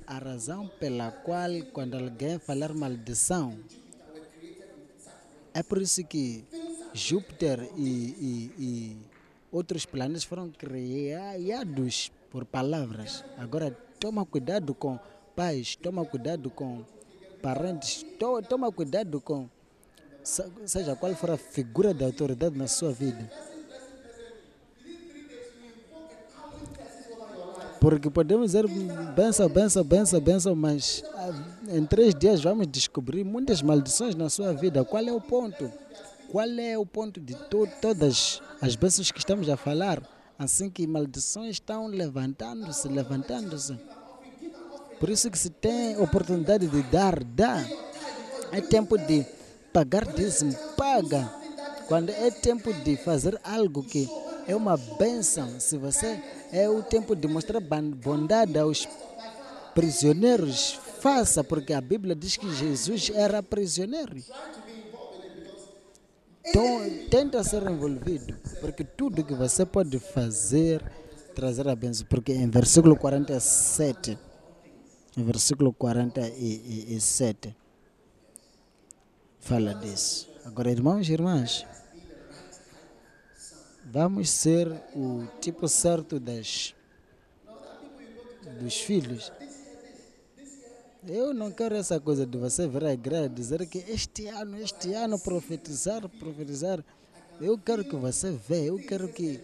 a 0.06 0.20
razão 0.20 0.68
pela 0.80 1.12
qual 1.12 1.50
quando 1.74 1.96
alguém 1.96 2.40
falar 2.40 2.74
maldição 2.74 3.58
é 5.60 5.64
por 5.64 5.82
isso 5.82 6.04
que 6.04 6.46
Júpiter 6.94 7.58
e, 7.76 7.90
e- 8.30 8.52
e 8.68 8.98
outros 9.52 9.86
planetas 9.86 10.24
foram 10.24 10.50
criados 10.50 12.12
por 12.32 12.46
palavras. 12.46 13.24
Agora 13.38 13.72
toma 14.00 14.26
cuidado 14.26 14.74
com 14.74 15.00
pais, 15.36 15.76
toma 15.76 16.06
cuidado 16.06 16.50
com 16.50 16.84
parentes, 17.42 18.04
to- 18.20 18.42
toma 18.42 18.72
cuidado 18.72 19.20
com 19.22 19.50
se- 20.24 20.50
seja 20.66 20.96
qual 20.96 21.14
for 21.16 21.32
a 21.32 21.38
figura 21.38 21.94
de 21.94 22.04
autoridade 22.04 22.58
na 22.58 22.68
sua 22.68 22.92
vida. 22.92 23.30
Porque 27.80 28.10
podemos 28.10 28.48
dizer 28.48 28.68
benção, 29.16 29.48
benção, 29.48 29.84
benção, 29.84 30.20
benção, 30.20 30.56
mas 30.56 31.04
ah, 31.16 31.32
em 31.70 31.86
três 31.86 32.16
dias 32.16 32.42
vamos 32.42 32.68
descobrir 32.68 33.24
muitas 33.24 33.62
maldições 33.62 34.16
na 34.16 34.30
sua 34.30 34.54
vida. 34.54 34.84
Qual 34.84 35.04
é 35.04 35.12
o 35.12 35.22
ponto? 35.22 35.72
Qual 36.30 36.48
é 36.48 36.78
o 36.78 36.86
ponto 36.86 37.20
de 37.20 37.36
to 37.36 37.68
todas 37.82 38.42
as 38.62 38.76
bênçãos 38.76 39.12
que 39.12 39.20
estamos 39.20 39.50
a 39.50 39.56
falar? 39.56 40.02
Assim 40.38 40.70
que 40.70 40.86
maldições 40.86 41.52
estão 41.52 41.88
levantando-se, 41.88 42.88
levantando-se. 42.88 43.78
Por 45.00 45.10
isso 45.10 45.30
que 45.30 45.38
se 45.38 45.50
tem 45.50 46.00
oportunidade 46.02 46.68
de 46.68 46.82
dar, 46.84 47.24
dá. 47.24 47.64
É 48.52 48.62
tempo 48.62 48.98
de 48.98 49.26
pagar 49.72 50.06
dízimo, 50.06 50.54
paga. 50.76 51.32
Quando 51.88 52.10
é 52.10 52.30
tempo 52.32 52.74
de 52.74 52.98
fazer 52.98 53.40
algo 53.44 53.84
que 53.84 54.10
é 54.48 54.56
uma 54.56 54.78
bênção, 54.78 55.60
se 55.60 55.78
você 55.78 56.24
é 56.52 56.70
o 56.70 56.82
tempo 56.82 57.16
de 57.16 57.28
mostrar 57.28 57.60
bondade 57.60 58.58
aos 58.58 58.88
prisioneiros, 59.76 60.80
faça, 61.00 61.44
porque 61.44 61.74
a 61.74 61.82
Bíblia 61.82 62.16
diz 62.16 62.38
que 62.38 62.52
Jesus 62.54 63.12
era 63.14 63.44
prisioneiro. 63.44 64.16
Então, 66.46 66.80
tenta 67.10 67.44
ser 67.44 67.62
envolvido, 67.70 68.34
porque 68.62 68.84
tudo 68.84 69.24
que 69.24 69.34
você 69.34 69.66
pode 69.66 70.00
fazer, 70.00 70.82
trazer 71.36 71.68
a 71.68 71.76
bênção. 71.76 72.08
Porque 72.10 72.32
em 72.32 72.50
versículo 72.50 72.96
47, 72.96 74.18
em 75.18 75.24
versículo 75.24 75.74
47, 75.74 77.54
fala 79.42 79.74
disso. 79.76 80.30
Agora, 80.46 80.72
irmãos 80.72 81.10
e 81.10 81.12
irmãs, 81.12 81.66
vamos 83.92 84.30
ser 84.30 84.68
o 84.96 85.26
tipo 85.40 85.68
certo 85.68 86.20
das, 86.20 86.76
dos 88.60 88.76
filhos. 88.76 89.32
Eu 91.08 91.34
não 91.34 91.52
quero 91.52 91.76
essa 91.76 92.00
coisa 92.00 92.26
de 92.26 92.38
você 92.38 92.68
vir 92.68 92.84
à 92.84 92.94
igreja 92.94 93.30
dizer 93.30 93.66
que 93.68 93.78
este 93.88 94.28
ano, 94.28 94.60
este 94.60 94.94
ano, 94.94 95.18
profetizar, 95.18 96.08
profetizar. 96.10 96.84
Eu 97.40 97.58
quero 97.58 97.86
que 97.86 97.96
você 97.96 98.32
veja, 98.32 98.66
eu 98.66 98.78
quero 98.80 99.08
que. 99.08 99.40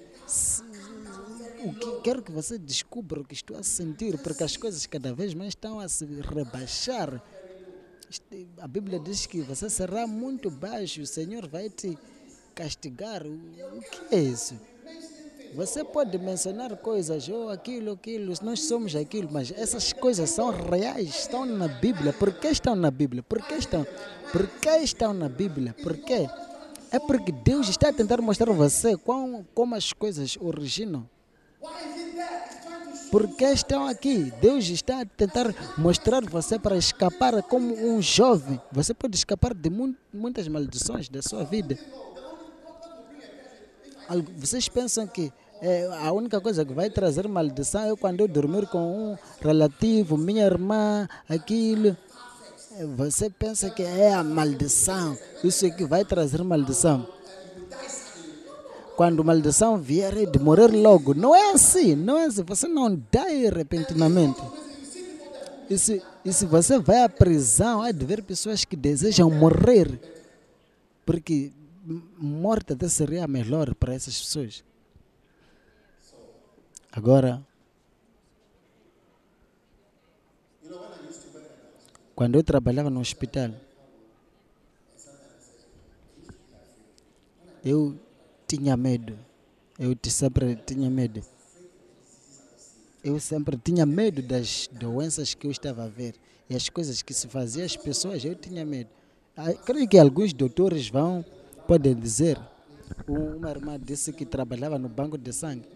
O 1.64 1.74
que 1.74 2.02
quero 2.02 2.22
que 2.22 2.32
você 2.32 2.58
descubra 2.58 3.22
o 3.22 3.24
que 3.24 3.34
estou 3.34 3.58
a 3.58 3.64
sentir, 3.64 4.18
porque 4.18 4.44
as 4.44 4.58
coisas 4.58 4.86
cada 4.86 5.14
vez 5.14 5.34
mais 5.34 5.50
estão 5.50 5.80
a 5.80 5.88
se 5.88 6.06
rebaixar. 6.06 7.24
A 8.60 8.68
Bíblia 8.68 9.00
diz 9.00 9.26
que 9.26 9.42
você 9.42 9.70
será 9.70 10.06
muito 10.06 10.52
baixo, 10.52 11.02
o 11.02 11.08
Senhor 11.08 11.48
vai 11.48 11.70
te 11.70 11.98
castigar. 12.54 13.24
O 13.26 13.82
que 13.82 14.16
é 14.16 14.20
isso? 14.20 14.56
Você 15.56 15.84
pode 15.84 16.18
mencionar 16.18 16.76
coisas, 16.78 17.30
ou 17.30 17.50
aquilo, 17.50 17.92
aquilo, 17.92 18.34
nós 18.42 18.62
somos 18.64 18.96
aquilo, 18.96 19.30
mas 19.32 19.52
essas 19.56 19.94
coisas 19.94 20.30
são 20.32 20.50
reais, 20.50 21.10
estão 21.10 21.46
na 21.46 21.68
Bíblia. 21.68 22.12
Por 22.12 22.34
que 22.34 22.48
estão 22.48 22.76
na 22.76 22.90
Bíblia? 22.90 23.22
Por 23.22 23.40
que 23.44 23.54
estão? 23.54 23.86
Por 24.32 24.48
que 24.48 24.78
estão 24.78 25.14
na 25.14 25.30
Bíblia? 25.30 25.76
Por 25.84 25.96
quê? 25.98 26.28
É 26.92 26.98
porque 27.00 27.32
Deus 27.32 27.70
está 27.70 27.90
a 27.90 27.94
tentar 27.94 28.20
mostrar 28.20 28.50
a 28.50 28.54
você 28.56 28.98
quão, 28.98 29.46
como 29.54 29.76
as 29.76 29.94
coisas 29.94 30.38
originam. 30.42 31.08
Por 33.12 33.28
que 33.36 33.46
estão 33.46 33.86
aqui? 33.86 34.34
Deus 34.42 34.68
está 34.70 35.02
a 35.02 35.06
tentar 35.06 35.54
mostrar 35.78 36.24
você 36.26 36.58
para 36.58 36.76
escapar 36.76 37.44
como 37.44 37.76
um 37.76 38.02
jovem. 38.02 38.60
Você 38.72 38.92
pode 38.92 39.16
escapar 39.16 39.54
de 39.54 39.70
mu- 39.70 39.96
muitas 40.12 40.48
maldições 40.48 41.08
da 41.10 41.22
sua 41.22 41.44
vida. 41.44 41.78
Vocês 44.38 44.68
pensam 44.70 45.08
que 45.08 45.32
é, 45.62 45.88
a 46.02 46.12
única 46.12 46.42
coisa 46.42 46.66
que 46.66 46.74
vai 46.74 46.90
trazer 46.90 47.26
maldição 47.28 47.94
é 47.94 47.96
quando 47.96 48.20
eu 48.20 48.28
dormir 48.28 48.68
com 48.68 48.80
um 48.80 49.18
relativo, 49.42 50.18
minha 50.18 50.46
irmã, 50.46 51.08
aquilo. 51.28 51.96
É, 52.78 52.86
Você 52.98 53.30
pensa 53.30 53.70
que 53.70 53.82
é 53.82 54.14
a 54.14 54.24
maldição, 54.24 55.18
isso 55.44 55.66
é 55.66 55.70
que 55.70 55.86
vai 55.86 56.04
trazer 56.04 56.44
maldição. 56.44 57.08
Quando 58.98 59.24
maldição 59.24 59.78
vier 59.78 60.18
é 60.18 60.26
de 60.26 60.38
morrer 60.38 60.68
logo. 60.68 61.14
Não 61.14 61.34
é 61.34 61.52
assim, 61.52 61.96
não 61.96 62.18
é 62.18 62.26
assim. 62.26 62.44
Você 62.44 62.68
não 62.68 62.94
dá 63.12 63.24
repentinamente. 63.52 64.42
E 65.70 65.78
se, 65.78 66.02
e 66.24 66.32
se 66.32 66.46
você 66.46 66.78
vai 66.78 67.04
à 67.04 67.10
prisão, 67.10 67.82
há 67.82 67.92
de 67.92 68.06
ver 68.06 68.22
pessoas 68.22 68.66
que 68.66 68.76
desejam 68.76 69.32
morrer. 69.32 70.00
Porque 71.06 71.52
morte 71.86 72.74
até 72.74 72.88
seria 72.88 73.28
melhor 73.28 73.76
para 73.76 73.94
essas 73.94 74.20
pessoas. 74.20 74.64
Agora, 76.92 77.46
quando 82.16 82.36
eu 82.36 82.44
trabalhava 82.44 82.90
no 82.90 83.00
hospital, 83.00 83.52
eu 87.64 87.98
tinha 88.48 88.78
medo. 88.78 89.18
Eu 89.80 89.98
sempre 90.08 90.56
tinha 90.56 90.90
medo. 90.90 91.22
Eu 93.04 93.20
sempre 93.20 93.58
tinha 93.58 93.86
medo 93.86 94.22
das 94.22 94.70
doenças 94.72 95.34
que 95.34 95.48
eu 95.48 95.52
estava 95.52 95.84
a 95.86 95.88
ver. 95.88 96.16
E 96.50 96.56
as 96.56 96.70
coisas 96.70 97.02
que 97.02 97.14
se 97.14 97.28
faziam 97.28 97.66
às 97.66 97.76
pessoas, 97.76 98.24
eu 98.24 98.36
tinha 98.36 98.66
medo. 98.66 98.90
Ah, 99.36 99.54
Creio 99.54 99.88
que 99.88 99.98
alguns 99.98 100.32
doutores 100.32 100.88
vão, 100.90 101.26
podem 101.74 101.96
dizer. 101.96 102.40
Um- 103.08 103.38
Uma 103.38 103.50
irmã 103.50 103.80
disse 103.80 104.14
que 104.14 104.26
trabalhava 104.28 104.78
no 104.78 104.88
banco 104.88 105.18
de 105.18 105.34
sangue. 105.34 105.68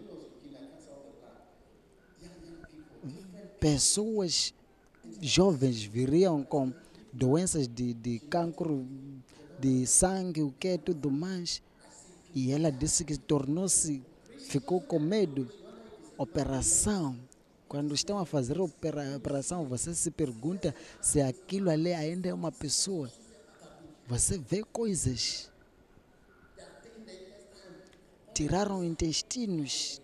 Pessoas 3.58 4.54
jovens 5.20 5.82
viriam 5.82 6.44
com 6.44 6.72
doenças 7.12 7.66
de, 7.66 7.92
de 7.94 8.20
cancro 8.20 8.86
de 9.58 9.84
sangue, 9.88 10.42
o 10.42 10.52
que 10.52 10.78
tudo 10.78 11.10
mais. 11.10 11.60
E 12.32 12.52
ela 12.52 12.70
disse 12.70 13.04
que 13.04 13.18
tornou-se, 13.18 14.00
ficou 14.38 14.80
com 14.80 15.00
medo. 15.00 15.50
Operação. 16.16 17.18
Quando 17.66 17.92
estão 17.92 18.18
a 18.18 18.24
fazer 18.24 18.60
opera- 18.60 19.16
operação, 19.16 19.64
você 19.66 19.92
se 19.94 20.12
pergunta 20.12 20.72
se 21.02 21.20
aquilo 21.20 21.68
ali 21.70 21.92
ainda 21.92 22.28
é 22.28 22.32
uma 22.34 22.52
pessoa. 22.52 23.10
Você 24.06 24.38
vê 24.38 24.62
coisas. 24.62 25.50
Tiraram 28.38 28.84
intestinos. 28.84 30.00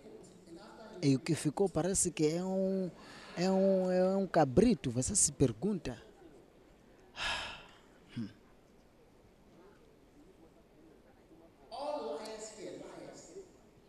E 1.01 1.15
o 1.15 1.19
que 1.19 1.33
ficou 1.35 1.69
parece 1.69 2.11
que 2.11 2.27
é 2.27 2.43
um, 2.43 2.91
é 3.37 3.49
um, 3.49 3.89
é 3.89 4.17
um 4.17 4.27
cabrito. 4.27 4.91
Você 4.91 5.15
se 5.15 5.31
pergunta. 5.31 5.97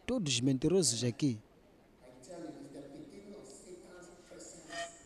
Todos 0.06 0.34
os 0.34 0.40
mentirosos 0.40 1.02
aqui. 1.02 1.38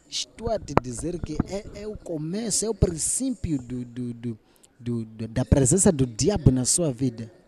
Estou 0.09 0.51
a 0.51 0.59
te 0.59 0.75
dizer 0.83 1.19
que 1.21 1.39
é, 1.49 1.83
é 1.83 1.87
o 1.87 1.97
começo, 1.97 2.65
é 2.65 2.69
o 2.69 2.75
princípio 2.75 3.59
do, 3.59 3.85
do, 3.85 4.13
do- 4.13 4.39
do- 4.79 5.29
da 5.29 5.45
presença 5.45 5.91
do 5.91 6.05
diabo 6.05 6.51
na 6.51 6.67
sua 6.67 6.93
vida. 6.93 7.40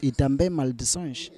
E 0.00 0.12
também 0.12 0.48
maldições. 0.48 1.30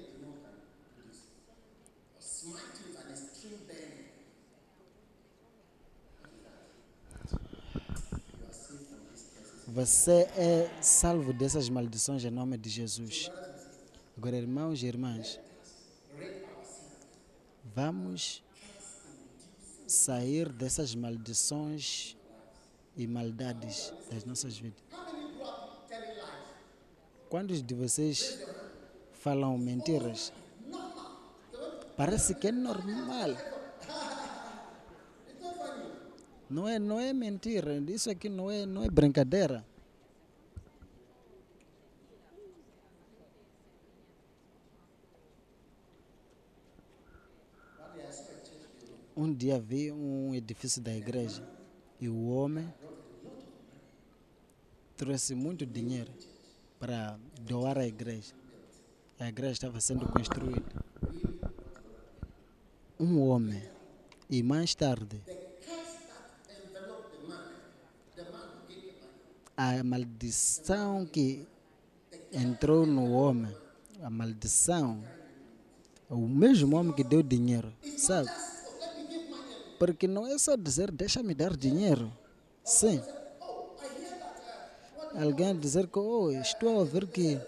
Você 9.67 10.29
é 10.37 10.69
salvo 10.83 11.33
dessas 11.33 11.69
maldições 11.69 12.25
em 12.25 12.31
nome 12.31 12.59
de 12.59 12.69
Jesus. 12.69 13.31
Agora, 14.17 14.37
irmãos 14.37 14.83
e 14.83 14.87
irmãs, 14.87 15.41
vamos 17.75 18.43
sair 19.87 20.53
dessas 20.53 20.95
maldições 20.95 22.17
e 22.97 23.07
maldades 23.07 23.93
das 24.11 24.25
nossas 24.25 24.59
vidas. 24.59 24.83
Quantos 27.31 27.62
de 27.62 27.74
vocês 27.74 28.45
falam 29.12 29.57
mentiras? 29.57 30.33
Parece 31.97 32.35
que 32.35 32.49
é 32.49 32.51
normal. 32.51 33.37
Não 36.51 36.68
é, 36.68 36.81
não 36.81 36.99
é 36.99 37.12
mentira. 37.12 37.76
Isso 37.87 38.11
aqui 38.11 38.28
não 38.28 38.51
é, 38.51 38.66
não 38.66 38.83
é 38.83 38.91
brincadeira. 38.91 39.64
Um 49.16 49.33
dia 49.33 49.61
vi 49.61 49.93
um 49.93 50.35
edifício 50.35 50.83
da 50.83 50.93
igreja 50.93 51.49
e 52.01 52.09
o 52.09 52.28
homem 52.31 52.74
trouxe 54.97 55.37
muito 55.37 55.64
dinheiro 55.64 56.11
para 56.81 57.18
doar 57.43 57.78
à 57.78 57.87
igreja. 57.87 58.33
A 59.18 59.28
igreja 59.28 59.53
estava 59.53 59.81
sendo 59.81 60.09
construída. 60.09 60.83
Um 62.99 63.20
homem. 63.20 63.62
E 64.31 64.43
mais 64.43 64.74
tarde, 64.74 65.20
a 69.57 69.85
maldição 69.85 71.05
que 71.05 71.47
entrou 72.33 72.87
no 72.87 73.12
homem, 73.12 73.55
a 74.01 74.09
maldição, 74.09 75.05
o 76.09 76.26
mesmo 76.26 76.76
homem 76.76 76.95
que 76.95 77.05
deu 77.05 77.22
dinheiro, 77.22 77.70
sabe? 77.99 78.31
Porque 79.78 80.07
não 80.07 80.26
é 80.26 80.39
só 80.39 80.57
dizer, 80.57 80.91
deixa-me 80.91 81.35
dar 81.35 81.57
dinheiro. 81.57 82.11
Sim. 82.64 83.03
Alguém 85.15 85.57
dizer 85.57 85.87
que, 85.87 85.99
oh, 85.99 86.31
estou 86.31 86.69
a 86.69 86.79
ouvir 86.81 87.07
que. 87.09 87.39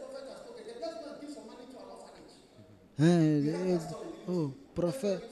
Oh, 4.29 4.51
profeta, 4.75 5.27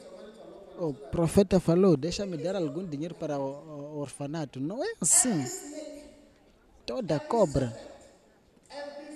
o 0.79 0.95
profeta 0.95 1.61
falou, 1.61 1.97
deixa-me 1.97 2.37
dar 2.37 2.57
algum 2.57 2.85
dinheiro 2.85 3.15
para 3.15 3.39
o, 3.39 3.95
o 3.95 3.99
orfanato. 3.99 4.61
Não 4.61 4.83
é 4.83 4.95
assim. 5.01 5.45
Toda 6.87 7.21
cobra, 7.21 7.77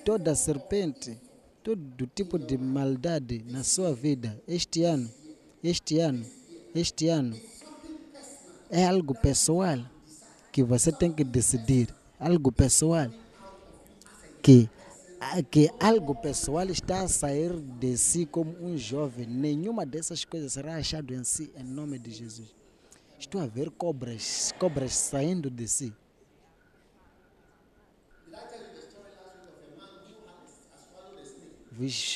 toda 0.05 0.35
serpente, 0.35 1.19
todo 1.63 2.07
tipo 2.15 2.39
de 2.39 2.59
maldade 2.59 3.43
na 3.49 3.65
sua 3.65 3.93
vida, 3.95 4.41
este 4.47 4.85
ano, 4.85 5.11
este 5.63 5.99
ano, 5.99 6.25
este 6.75 7.09
ano, 7.09 7.37
é 8.71 8.85
algo 8.87 9.15
pessoal 9.15 9.79
que 10.53 10.63
você 10.63 10.93
tem 10.93 11.11
que 11.11 11.25
decidir. 11.25 11.89
Algo 12.25 12.51
pessoal. 12.51 13.11
Que, 14.41 14.71
que 15.51 15.71
algo 15.79 16.15
pessoal 16.15 16.71
está 16.71 17.03
a 17.03 17.09
sair 17.09 17.53
de 17.53 17.99
si 17.99 18.25
como 18.25 18.51
um 18.65 18.79
jovem. 18.79 19.27
Nenhuma 19.27 19.85
dessas 19.85 20.25
coisas 20.25 20.55
será 20.55 20.77
achado 20.77 21.13
em 21.13 21.23
si, 21.23 21.53
em 21.55 21.63
nome 21.63 21.99
de 21.99 22.11
Jesus. 22.11 22.49
Estou 23.19 23.43
a 23.43 23.47
ver 23.47 23.71
cobras, 23.71 24.55
cobras 24.59 24.95
saindo 24.95 25.51
de 25.51 25.69
si. 25.69 25.93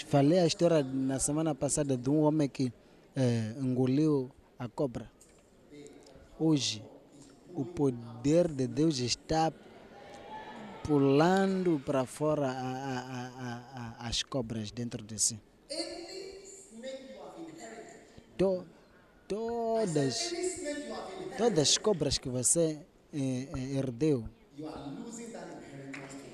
Falei 0.06 0.38
a 0.38 0.46
história 0.46 0.82
na 0.82 1.18
semana 1.18 1.54
passada 1.54 1.98
de 1.98 2.08
um 2.08 2.22
homem 2.22 2.48
que 2.48 2.72
eh, 3.14 3.52
engoliu 3.60 4.30
a 4.58 4.68
cobra. 4.68 5.12
Hoje, 6.40 6.82
o 7.54 7.62
poder 7.62 8.48
de 8.48 8.66
Deus 8.66 9.00
está 9.00 9.52
pulando 10.88 11.78
para 11.84 12.06
fora 12.06 12.48
a- 12.48 12.50
a- 12.50 13.96
a- 14.00 14.08
as 14.08 14.22
cobras 14.22 14.70
dentro 14.70 15.04
de 15.04 15.18
si. 15.18 15.38
Todas, 19.28 20.32
todas 21.36 21.58
as 21.58 21.76
cobras 21.76 22.16
que 22.16 22.28
você 22.30 22.80
eh, 23.12 23.48
eh, 23.54 23.76
herdeu, 23.76 24.24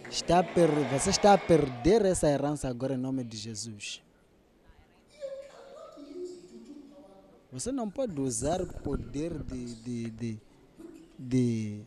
está 0.09 0.43
per, 0.45 0.69
você 0.93 1.11
está 1.11 1.33
a 1.35 1.39
perder 1.39 2.05
essa 2.05 2.29
herança 2.29 2.69
agora 2.69 2.95
em 2.95 2.99
nome 2.99 3.25
de 3.25 3.37
Jesus. 3.37 4.01
Você 7.51 7.73
não 7.73 7.89
pode 7.91 8.21
usar 8.21 8.61
o 8.61 8.67
poder 8.67 9.33
de, 9.43 9.75
de, 9.77 10.11
de, 10.11 10.41
de, 11.19 11.81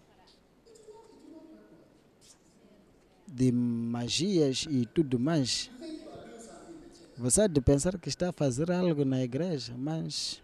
de 3.28 3.52
magias 3.52 4.66
e 4.70 4.86
tudo 4.86 5.20
mais. 5.20 5.70
Você 7.18 7.42
há 7.42 7.48
de 7.48 7.60
pensar 7.60 7.98
que 7.98 8.10
está 8.10 8.30
a 8.30 8.32
fazer 8.34 8.72
algo 8.72 9.04
na 9.04 9.24
igreja, 9.24 9.74
mas 9.78 10.42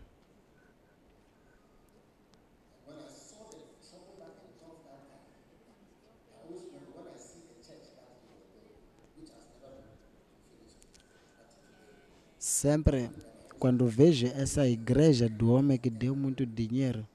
sempre 12.39 13.09
quando 13.59 13.87
vejo 13.87 14.27
essa 14.27 14.67
igreja 14.67 15.29
do 15.29 15.51
homem 15.51 15.77
que 15.77 15.89
deu 15.89 16.15
muito 16.15 16.45
dinheiro, 16.45 17.07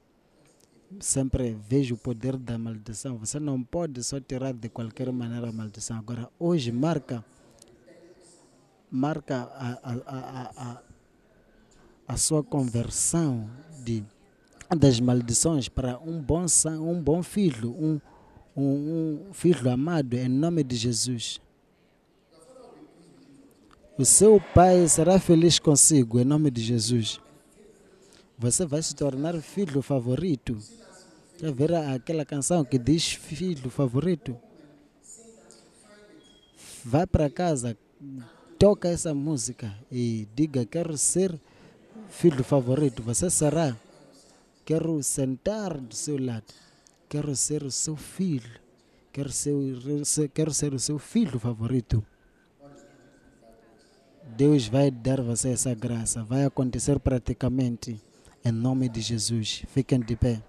sempre 0.99 1.55
vejo 1.67 1.95
o 1.95 1.97
poder 1.97 2.37
da 2.37 2.57
maldição. 2.57 3.17
Você 3.17 3.39
não 3.39 3.61
pode 3.63 4.03
só 4.03 4.19
tirar 4.19 4.53
de 4.53 4.69
qualquer 4.69 5.11
maneira 5.11 5.49
a 5.49 5.51
maldição. 5.51 5.97
Agora, 5.97 6.29
hoje 6.39 6.71
marca 6.71 7.23
marca 8.91 9.43
a, 9.53 9.79
a, 9.83 10.51
a, 10.57 10.81
a, 12.07 12.17
sua 12.17 12.43
conversão 12.43 13.47
de, 13.83 14.03
das 14.75 14.99
maldições 14.99 15.69
para 15.69 15.99
um 15.99 16.19
bom, 16.19 16.45
um 16.81 16.99
bom 16.99 17.21
filho, 17.21 17.71
um, 17.71 18.01
um, 18.57 19.27
um 19.29 19.33
filho 19.33 19.69
amado 19.69 20.15
em 20.15 20.27
nome 20.27 20.63
de 20.63 20.75
Jesus. 20.75 21.39
O 23.95 24.05
seu 24.05 24.41
pai 24.55 24.87
será 24.87 25.19
feliz 25.19 25.59
consigo, 25.59 26.19
em 26.19 26.25
nome 26.25 26.49
de 26.49 26.61
Jesus. 26.61 27.19
Você 28.39 28.65
vai 28.65 28.81
se 28.81 28.95
tornar 28.95 29.35
filho 29.41 29.81
favorito. 29.81 30.57
Verá 31.53 31.93
aquela 31.93 32.23
canção 32.23 32.63
que 32.63 32.79
diz 32.79 33.11
filho 33.11 33.69
favorito? 33.69 34.37
Vai 36.85 37.05
para 37.05 37.29
casa, 37.29 37.77
toca 38.57 38.87
essa 38.87 39.13
música 39.13 39.77
e 39.91 40.25
diga: 40.33 40.65
Quero 40.65 40.97
ser 40.97 41.37
filho 42.07 42.41
favorito. 42.41 43.03
Você 43.03 43.29
será. 43.29 43.75
Quero 44.63 45.03
sentar 45.03 45.77
do 45.77 45.93
seu 45.93 46.17
lado. 46.17 46.53
Quero 47.09 47.35
ser 47.35 47.63
o 47.63 47.71
seu 47.71 47.97
filho. 47.97 48.57
Quero 49.11 49.33
ser, 49.33 50.29
quero 50.33 50.53
ser 50.53 50.73
o 50.73 50.79
seu 50.79 50.97
filho 50.97 51.37
favorito. 51.39 52.05
Deus 54.37 54.65
vai 54.69 54.89
dar 54.89 55.21
você 55.21 55.49
essa 55.49 55.73
graça. 55.73 56.23
Vai 56.23 56.45
acontecer 56.45 56.99
praticamente. 56.99 57.99
Em 58.49 58.51
nome 58.51 58.89
de 58.89 58.99
Jesus. 58.99 59.63
Fiquem 59.67 59.99
de 59.99 60.15
pé. 60.15 60.41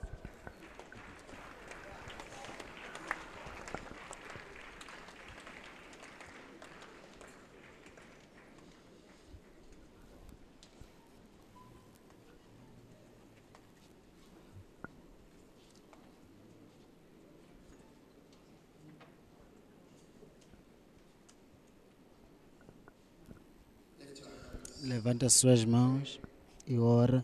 Levanta 24.82 25.28
suas 25.28 25.66
mãos 25.66 26.18
e 26.66 26.78
ora. 26.78 27.22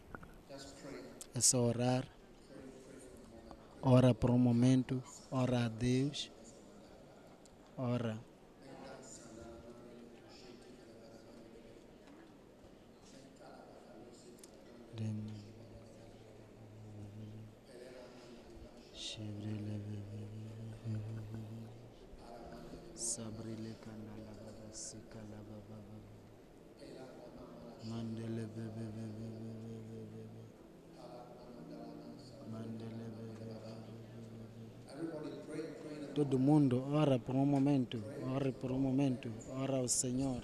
É 1.36 1.40
só 1.40 1.60
orar. 1.60 2.02
Ora 3.82 4.14
por 4.14 4.30
um 4.30 4.38
momento. 4.38 5.02
Ora 5.30 5.66
a 5.66 5.68
Deus. 5.68 6.32
Ora. 7.76 8.18
Senhor. 39.88 40.40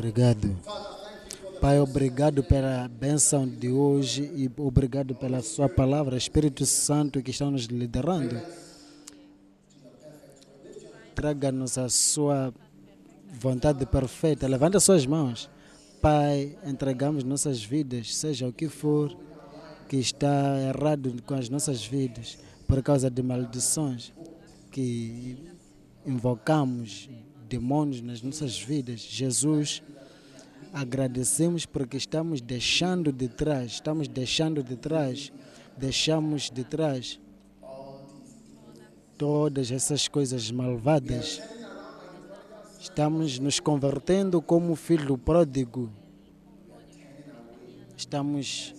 Obrigado. 0.00 0.56
Pai, 1.60 1.78
obrigado 1.78 2.42
pela 2.42 2.88
bênção 2.88 3.46
de 3.46 3.68
hoje 3.68 4.22
e 4.34 4.50
obrigado 4.56 5.14
pela 5.14 5.42
Sua 5.42 5.68
palavra, 5.68 6.16
Espírito 6.16 6.64
Santo 6.64 7.22
que 7.22 7.30
está 7.30 7.50
nos 7.50 7.66
liderando. 7.66 8.40
Traga-nos 11.14 11.76
a 11.76 11.90
Sua 11.90 12.50
vontade 13.38 13.84
perfeita. 13.84 14.48
Levanta 14.48 14.80
suas 14.80 15.04
mãos. 15.04 15.50
Pai, 16.00 16.56
entregamos 16.64 17.22
nossas 17.22 17.62
vidas, 17.62 18.16
seja 18.16 18.48
o 18.48 18.54
que 18.54 18.70
for 18.70 19.14
que 19.86 19.98
está 19.98 20.58
errado 20.62 21.14
com 21.26 21.34
as 21.34 21.50
nossas 21.50 21.84
vidas, 21.84 22.38
por 22.66 22.82
causa 22.82 23.10
de 23.10 23.22
maldições 23.22 24.14
que 24.70 25.36
invocamos, 26.06 27.10
demônios 27.50 28.00
nas 28.00 28.22
nossas 28.22 28.58
vidas. 28.62 29.00
Jesus, 29.00 29.82
agradecemos 30.72 31.66
porque 31.66 31.96
estamos 31.96 32.40
deixando 32.40 33.10
de 33.10 33.28
trás, 33.28 33.72
estamos 33.72 34.06
deixando 34.06 34.62
de 34.62 34.76
trás, 34.76 35.32
deixamos 35.76 36.48
de 36.48 36.62
trás 36.62 37.18
todas 39.18 39.70
essas 39.72 40.06
coisas 40.06 40.50
malvadas. 40.50 41.42
Estamos 42.80 43.38
nos 43.38 43.58
convertendo 43.58 44.40
como 44.40 44.76
filho 44.76 45.18
pródigo. 45.18 45.90
Estamos 47.96 48.74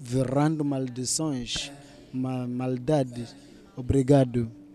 virando 0.00 0.64
maldições, 0.64 1.70
ma 2.12 2.46
maldades. 2.46 3.34
Obrigado. 3.76 4.65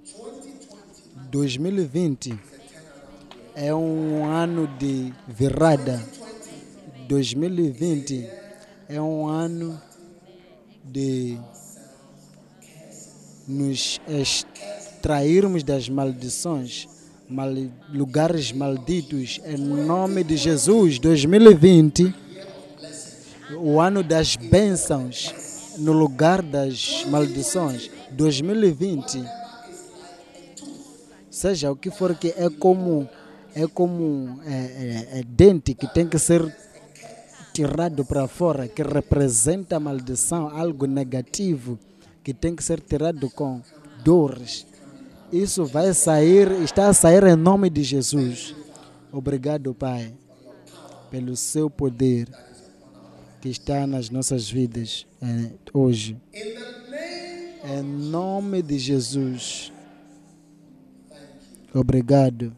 2020 1.32 2.38
é 3.55 3.73
um 3.73 4.25
ano 4.25 4.67
de 4.77 5.13
virada. 5.25 6.03
2020 7.07 8.29
é 8.89 9.01
um 9.01 9.27
ano 9.27 9.82
de 10.84 11.38
nos 13.47 14.01
extrairmos 14.09 15.63
das 15.63 15.88
maldições, 15.88 16.89
mal, 17.29 17.49
lugares 17.93 18.51
malditos, 18.51 19.39
em 19.45 19.55
nome 19.57 20.25
de 20.25 20.36
Jesus. 20.36 20.99
2020, 20.99 22.13
o 23.57 23.79
ano 23.79 24.03
das 24.03 24.36
bênçãos, 24.36 25.34
no 25.77 25.93
lugar 25.93 26.41
das 26.41 27.05
maldições. 27.09 27.89
2020 28.11 29.40
seja 31.41 31.71
o 31.71 31.75
que 31.75 31.89
for 31.89 32.15
que 32.15 32.29
é 32.37 32.49
como 32.51 33.09
é 33.55 33.65
como 33.67 34.39
é, 34.45 34.53
é, 34.53 35.19
é 35.19 35.23
dente 35.23 35.73
que 35.73 35.87
tem 35.87 36.07
que 36.07 36.19
ser 36.19 36.41
tirado 37.51 38.05
para 38.05 38.27
fora, 38.27 38.67
que 38.67 38.83
representa 38.83 39.79
maldição, 39.79 40.47
algo 40.47 40.85
negativo 40.85 41.79
que 42.23 42.33
tem 42.33 42.55
que 42.55 42.63
ser 42.63 42.79
tirado 42.79 43.27
com 43.31 43.59
dores. 44.03 44.67
Isso 45.33 45.65
vai 45.65 45.93
sair, 45.93 46.51
está 46.61 46.87
a 46.87 46.93
sair 46.93 47.23
em 47.23 47.35
nome 47.35 47.69
de 47.69 47.83
Jesus. 47.83 48.55
Obrigado, 49.11 49.73
Pai, 49.73 50.13
pelo 51.09 51.35
seu 51.35 51.69
poder 51.69 52.29
que 53.41 53.49
está 53.49 53.87
nas 53.87 54.09
nossas 54.11 54.49
vidas 54.49 55.07
eh, 55.21 55.51
hoje. 55.73 56.15
Em 57.63 57.81
nome 57.81 58.61
de 58.61 58.77
Jesus. 58.77 59.71
Obrigado. 61.74 62.53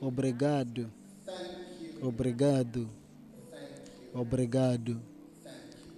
Obrigado. 0.00 0.90
Obrigado. 2.02 2.88
Obrigado. 4.12 5.00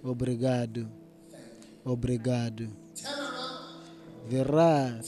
Obrigado. 0.03 0.87
Obrigado. 1.83 2.69
Virá. 4.29 4.99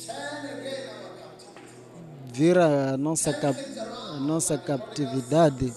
Vira 2.34 2.94
a 2.94 2.98
nossa, 2.98 3.32
cap, 3.32 3.60
a 4.16 4.20
nossa 4.20 4.58
captividade. 4.58 5.72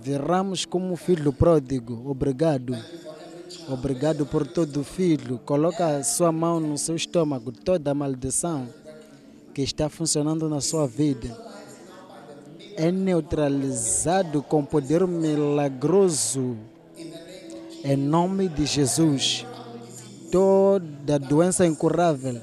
Viramos 0.00 0.64
como 0.64 0.96
filho 0.96 1.30
pródigo. 1.30 2.08
Obrigado. 2.08 2.74
Obrigado 3.68 4.24
por 4.24 4.46
todo 4.46 4.82
filho. 4.82 5.38
Coloca 5.40 5.98
a 5.98 6.02
sua 6.02 6.32
mão 6.32 6.58
no 6.58 6.78
seu 6.78 6.96
estômago, 6.96 7.52
toda 7.52 7.92
maldição 7.92 8.66
que 9.54 9.62
está 9.62 9.88
funcionando 9.88 10.48
na 10.48 10.60
sua 10.60 10.86
vida 10.86 11.34
é 12.76 12.90
neutralizado 12.90 14.42
com 14.42 14.64
poder 14.64 15.06
milagroso 15.06 16.56
em 17.84 17.96
nome 17.96 18.48
de 18.48 18.66
Jesus. 18.66 19.46
Toda 20.32 21.18
doença 21.20 21.64
incurável 21.64 22.42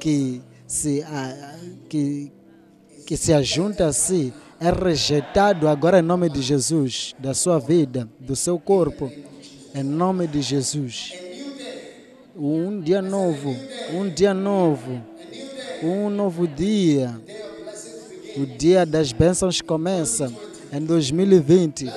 que 0.00 0.40
se, 0.66 1.04
que, 1.90 2.32
que 3.06 3.16
se 3.16 3.34
ajunta 3.34 3.86
a 3.86 3.92
si 3.92 4.32
é 4.58 4.70
rejeitado 4.70 5.68
agora 5.68 5.98
em 5.98 6.02
nome 6.02 6.30
de 6.30 6.40
Jesus, 6.40 7.14
da 7.18 7.34
sua 7.34 7.58
vida, 7.58 8.08
do 8.18 8.34
seu 8.34 8.58
corpo, 8.58 9.12
em 9.74 9.82
nome 9.82 10.26
de 10.26 10.40
Jesus. 10.40 11.12
Um 12.34 12.80
dia 12.80 13.02
novo, 13.02 13.54
um 13.92 14.08
dia 14.08 14.32
novo 14.32 15.17
um 15.82 16.10
novo 16.10 16.46
dia. 16.46 17.20
O 18.36 18.46
dia 18.46 18.84
das 18.84 19.12
bênçãos 19.12 19.60
começa 19.60 20.32
em 20.72 20.80
2020. 20.80 21.90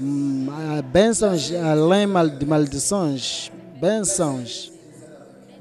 Hum, 0.00 0.46
bênçãos 0.92 1.52
além 1.52 2.06
de 2.38 2.46
maldições. 2.46 3.50
Bênçãos. 3.80 4.72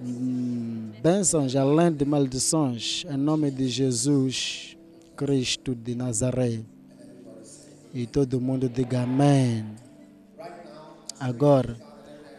Hum, 0.03 0.91
bênçãos 1.01 1.55
além 1.55 1.91
de 1.91 2.05
maldições. 2.05 3.05
Em 3.09 3.17
nome 3.17 3.51
de 3.51 3.67
Jesus 3.67 4.77
Cristo 5.15 5.75
de 5.75 5.95
Nazaré. 5.95 6.61
E 7.93 8.05
todo 8.05 8.39
mundo 8.39 8.69
diga 8.69 9.01
amém. 9.01 9.65
Agora, 11.19 11.75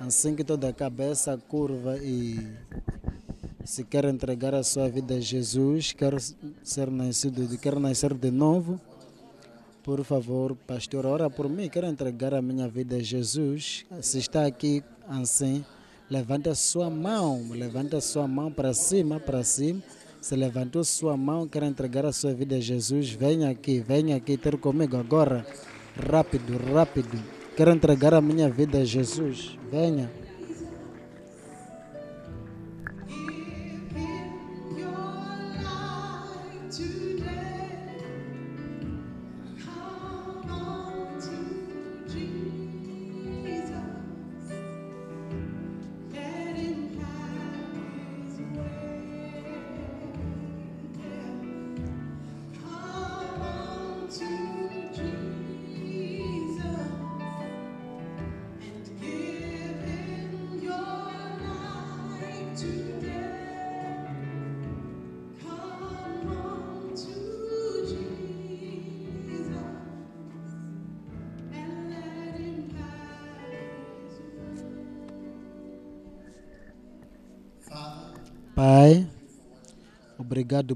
assim 0.00 0.34
que 0.34 0.42
toda 0.42 0.68
a 0.68 0.72
cabeça 0.72 1.36
curva 1.48 1.98
e 1.98 2.40
se 3.64 3.84
quer 3.84 4.04
entregar 4.04 4.54
a 4.54 4.62
sua 4.62 4.88
vida 4.88 5.14
a 5.14 5.20
Jesus, 5.20 5.92
quer 5.92 6.14
ser 6.62 6.90
nascido, 6.90 7.58
quer 7.58 7.78
nascer 7.78 8.14
de 8.14 8.30
novo, 8.30 8.80
por 9.82 10.04
favor, 10.04 10.54
pastor, 10.66 11.06
ora 11.06 11.30
por 11.30 11.48
mim, 11.48 11.68
quero 11.68 11.86
entregar 11.86 12.34
a 12.34 12.42
minha 12.42 12.68
vida 12.68 12.96
a 12.96 13.02
Jesus. 13.02 13.86
Se 14.02 14.18
está 14.18 14.46
aqui 14.46 14.82
assim, 15.08 15.64
levante 16.10 16.48
a 16.48 16.54
sua 16.54 16.90
mão, 16.90 17.48
levante 17.50 17.96
a 17.96 18.00
sua 18.00 18.28
mão 18.28 18.52
para 18.52 18.74
cima, 18.74 19.18
para 19.18 19.42
cima. 19.42 19.82
Se 20.20 20.36
levantou 20.36 20.84
sua 20.84 21.16
mão, 21.16 21.48
quer 21.48 21.62
entregar 21.62 22.04
a 22.04 22.12
sua 22.12 22.34
vida 22.34 22.56
a 22.56 22.60
Jesus, 22.60 23.10
venha 23.10 23.48
aqui, 23.48 23.80
venha 23.80 24.16
aqui 24.16 24.36
ter 24.36 24.58
comigo 24.58 24.98
agora. 24.98 25.46
Rápido, 25.96 26.58
rápido. 26.74 27.18
Quero 27.56 27.70
entregar 27.70 28.12
a 28.12 28.20
minha 28.20 28.50
vida 28.50 28.78
a 28.78 28.84
Jesus. 28.84 29.58
Venha. 29.70 30.10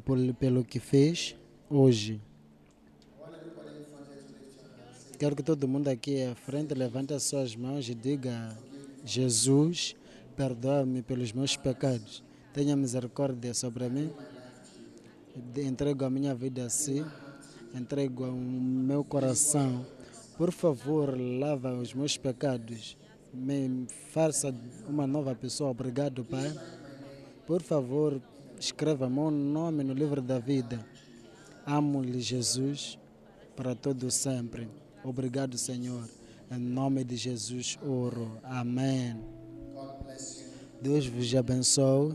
Por, 0.00 0.18
pelo 0.34 0.64
que 0.64 0.78
fez 0.78 1.36
hoje. 1.68 2.20
Quero 5.18 5.36
que 5.36 5.42
todo 5.42 5.68
mundo 5.68 5.88
aqui 5.88 6.22
à 6.22 6.34
frente 6.34 6.74
levante 6.74 7.14
as 7.14 7.22
suas 7.22 7.54
mãos 7.54 7.88
e 7.88 7.94
diga: 7.94 8.56
Jesus, 9.04 9.94
perdoa-me 10.36 11.02
pelos 11.02 11.32
meus 11.32 11.56
pecados. 11.56 12.22
Tenha 12.52 12.76
misericórdia 12.76 13.54
sobre 13.54 13.88
mim. 13.88 14.10
entrego 15.56 16.04
a 16.04 16.10
minha 16.10 16.34
vida 16.34 16.66
a 16.66 16.70
si, 16.70 17.04
entrego 17.74 18.24
o 18.24 18.32
meu 18.32 19.04
coração. 19.04 19.86
Por 20.36 20.50
favor, 20.50 21.16
lava 21.16 21.72
os 21.74 21.94
meus 21.94 22.16
pecados, 22.16 22.96
me 23.32 23.86
faça 24.10 24.54
uma 24.88 25.06
nova 25.06 25.34
pessoa. 25.34 25.70
Obrigado, 25.70 26.24
Pai. 26.24 26.52
Por 27.46 27.62
favor, 27.62 28.20
escreva 28.58 29.08
meu 29.08 29.30
nome 29.30 29.84
no 29.84 29.92
livro 29.92 30.22
da 30.22 30.38
vida. 30.38 30.84
Amo-lhe, 31.66 32.20
Jesus, 32.20 32.98
para 33.56 33.74
todo 33.74 34.10
sempre. 34.10 34.68
Obrigado, 35.02 35.56
Senhor. 35.56 36.08
Em 36.50 36.58
nome 36.58 37.04
de 37.04 37.16
Jesus, 37.16 37.78
oro. 37.82 38.38
Amém. 38.42 39.16
Deus 40.80 41.06
vos 41.06 41.34
abençoe. 41.34 42.14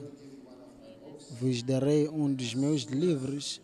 Vos 1.39 1.63
darei 1.63 2.07
um 2.09 2.33
dos 2.33 2.53
meus 2.53 2.83
livros 2.83 3.61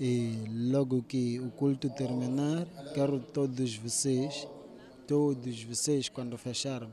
e 0.00 0.32
logo 0.70 1.02
que 1.02 1.38
o 1.38 1.50
culto 1.50 1.88
terminar, 1.90 2.66
quero 2.94 3.20
todos 3.20 3.76
vocês, 3.76 4.48
todos 5.06 5.62
vocês, 5.62 6.08
quando 6.08 6.36
fecharem, 6.36 6.88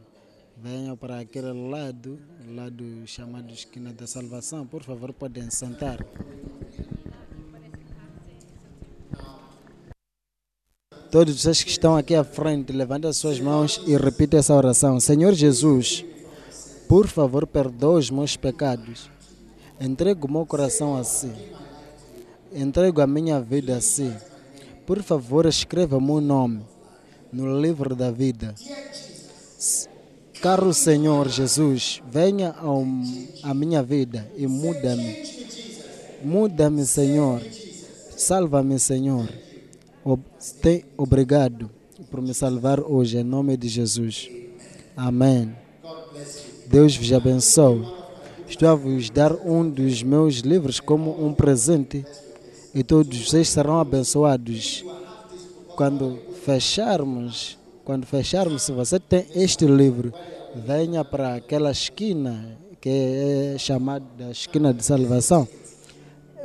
venham 0.61 0.95
para 0.97 1.19
aquele 1.19 1.53
lado, 1.69 2.19
lado 2.47 2.83
chamado 3.05 3.51
Esquina 3.51 3.93
da 3.93 4.05
Salvação. 4.05 4.65
Por 4.65 4.83
favor, 4.83 5.13
podem 5.13 5.49
sentar. 5.49 6.05
Todos 11.09 11.41
vocês 11.41 11.63
que 11.63 11.71
estão 11.71 11.95
aqui 11.95 12.13
à 12.13 12.23
frente, 12.23 12.71
levantem 12.71 13.09
as 13.09 13.17
suas 13.17 13.39
mãos 13.39 13.81
e 13.87 13.97
repitam 13.97 14.39
essa 14.39 14.53
oração. 14.53 14.99
Senhor 14.99 15.33
Jesus, 15.33 16.05
por 16.87 17.07
favor, 17.07 17.47
perdoa 17.47 17.97
os 17.97 18.11
meus 18.11 18.35
pecados. 18.35 19.09
Entrego 19.79 20.27
o 20.27 20.31
meu 20.31 20.45
coração 20.45 20.95
a 20.95 21.03
si. 21.03 21.31
Entrego 22.53 23.01
a 23.01 23.07
minha 23.07 23.39
vida 23.39 23.77
a 23.77 23.81
si. 23.81 24.13
Por 24.85 25.01
favor, 25.01 25.45
escreva 25.45 25.97
o 25.97 26.01
meu 26.01 26.19
nome 26.19 26.63
no 27.31 27.59
livro 27.59 27.95
da 27.95 28.11
vida. 28.11 28.53
Caro 30.41 30.73
Senhor 30.73 31.27
Jesus, 31.27 32.01
venha 32.09 32.55
ao, 32.57 32.85
à 33.43 33.53
minha 33.53 33.83
vida 33.83 34.25
e 34.37 34.47
muda-me. 34.47 35.17
Muda-me, 36.23 36.85
Senhor. 36.85 37.41
Salva-me, 38.15 38.79
Senhor. 38.79 39.27
Obrigado 40.97 41.69
por 42.09 42.21
me 42.21 42.33
salvar 42.33 42.79
hoje, 42.79 43.17
em 43.17 43.23
nome 43.23 43.57
de 43.57 43.67
Jesus. 43.67 44.29
Amém. 44.95 45.53
Deus 46.67 46.95
vos 46.95 47.11
abençoe. 47.11 47.85
Estou 48.47 48.69
a 48.69 48.75
vos 48.75 49.09
dar 49.09 49.33
um 49.33 49.69
dos 49.69 50.01
meus 50.03 50.37
livros 50.37 50.79
como 50.79 51.21
um 51.21 51.33
presente 51.33 52.05
e 52.73 52.81
todos 52.81 53.27
vocês 53.27 53.49
serão 53.49 53.77
abençoados. 53.77 54.85
Quando 55.75 56.17
fecharmos, 56.45 57.58
quando 57.89 58.05
fecharmos, 58.05 58.61
se 58.61 58.71
você 58.71 58.99
tem 58.99 59.25
este 59.33 59.65
livro, 59.65 60.13
venha 60.55 61.03
para 61.03 61.33
aquela 61.33 61.71
esquina 61.71 62.55
que 62.79 62.87
é 62.87 63.55
chamada 63.57 64.05
da 64.15 64.29
esquina 64.29 64.71
de 64.71 64.85
salvação. 64.85 65.47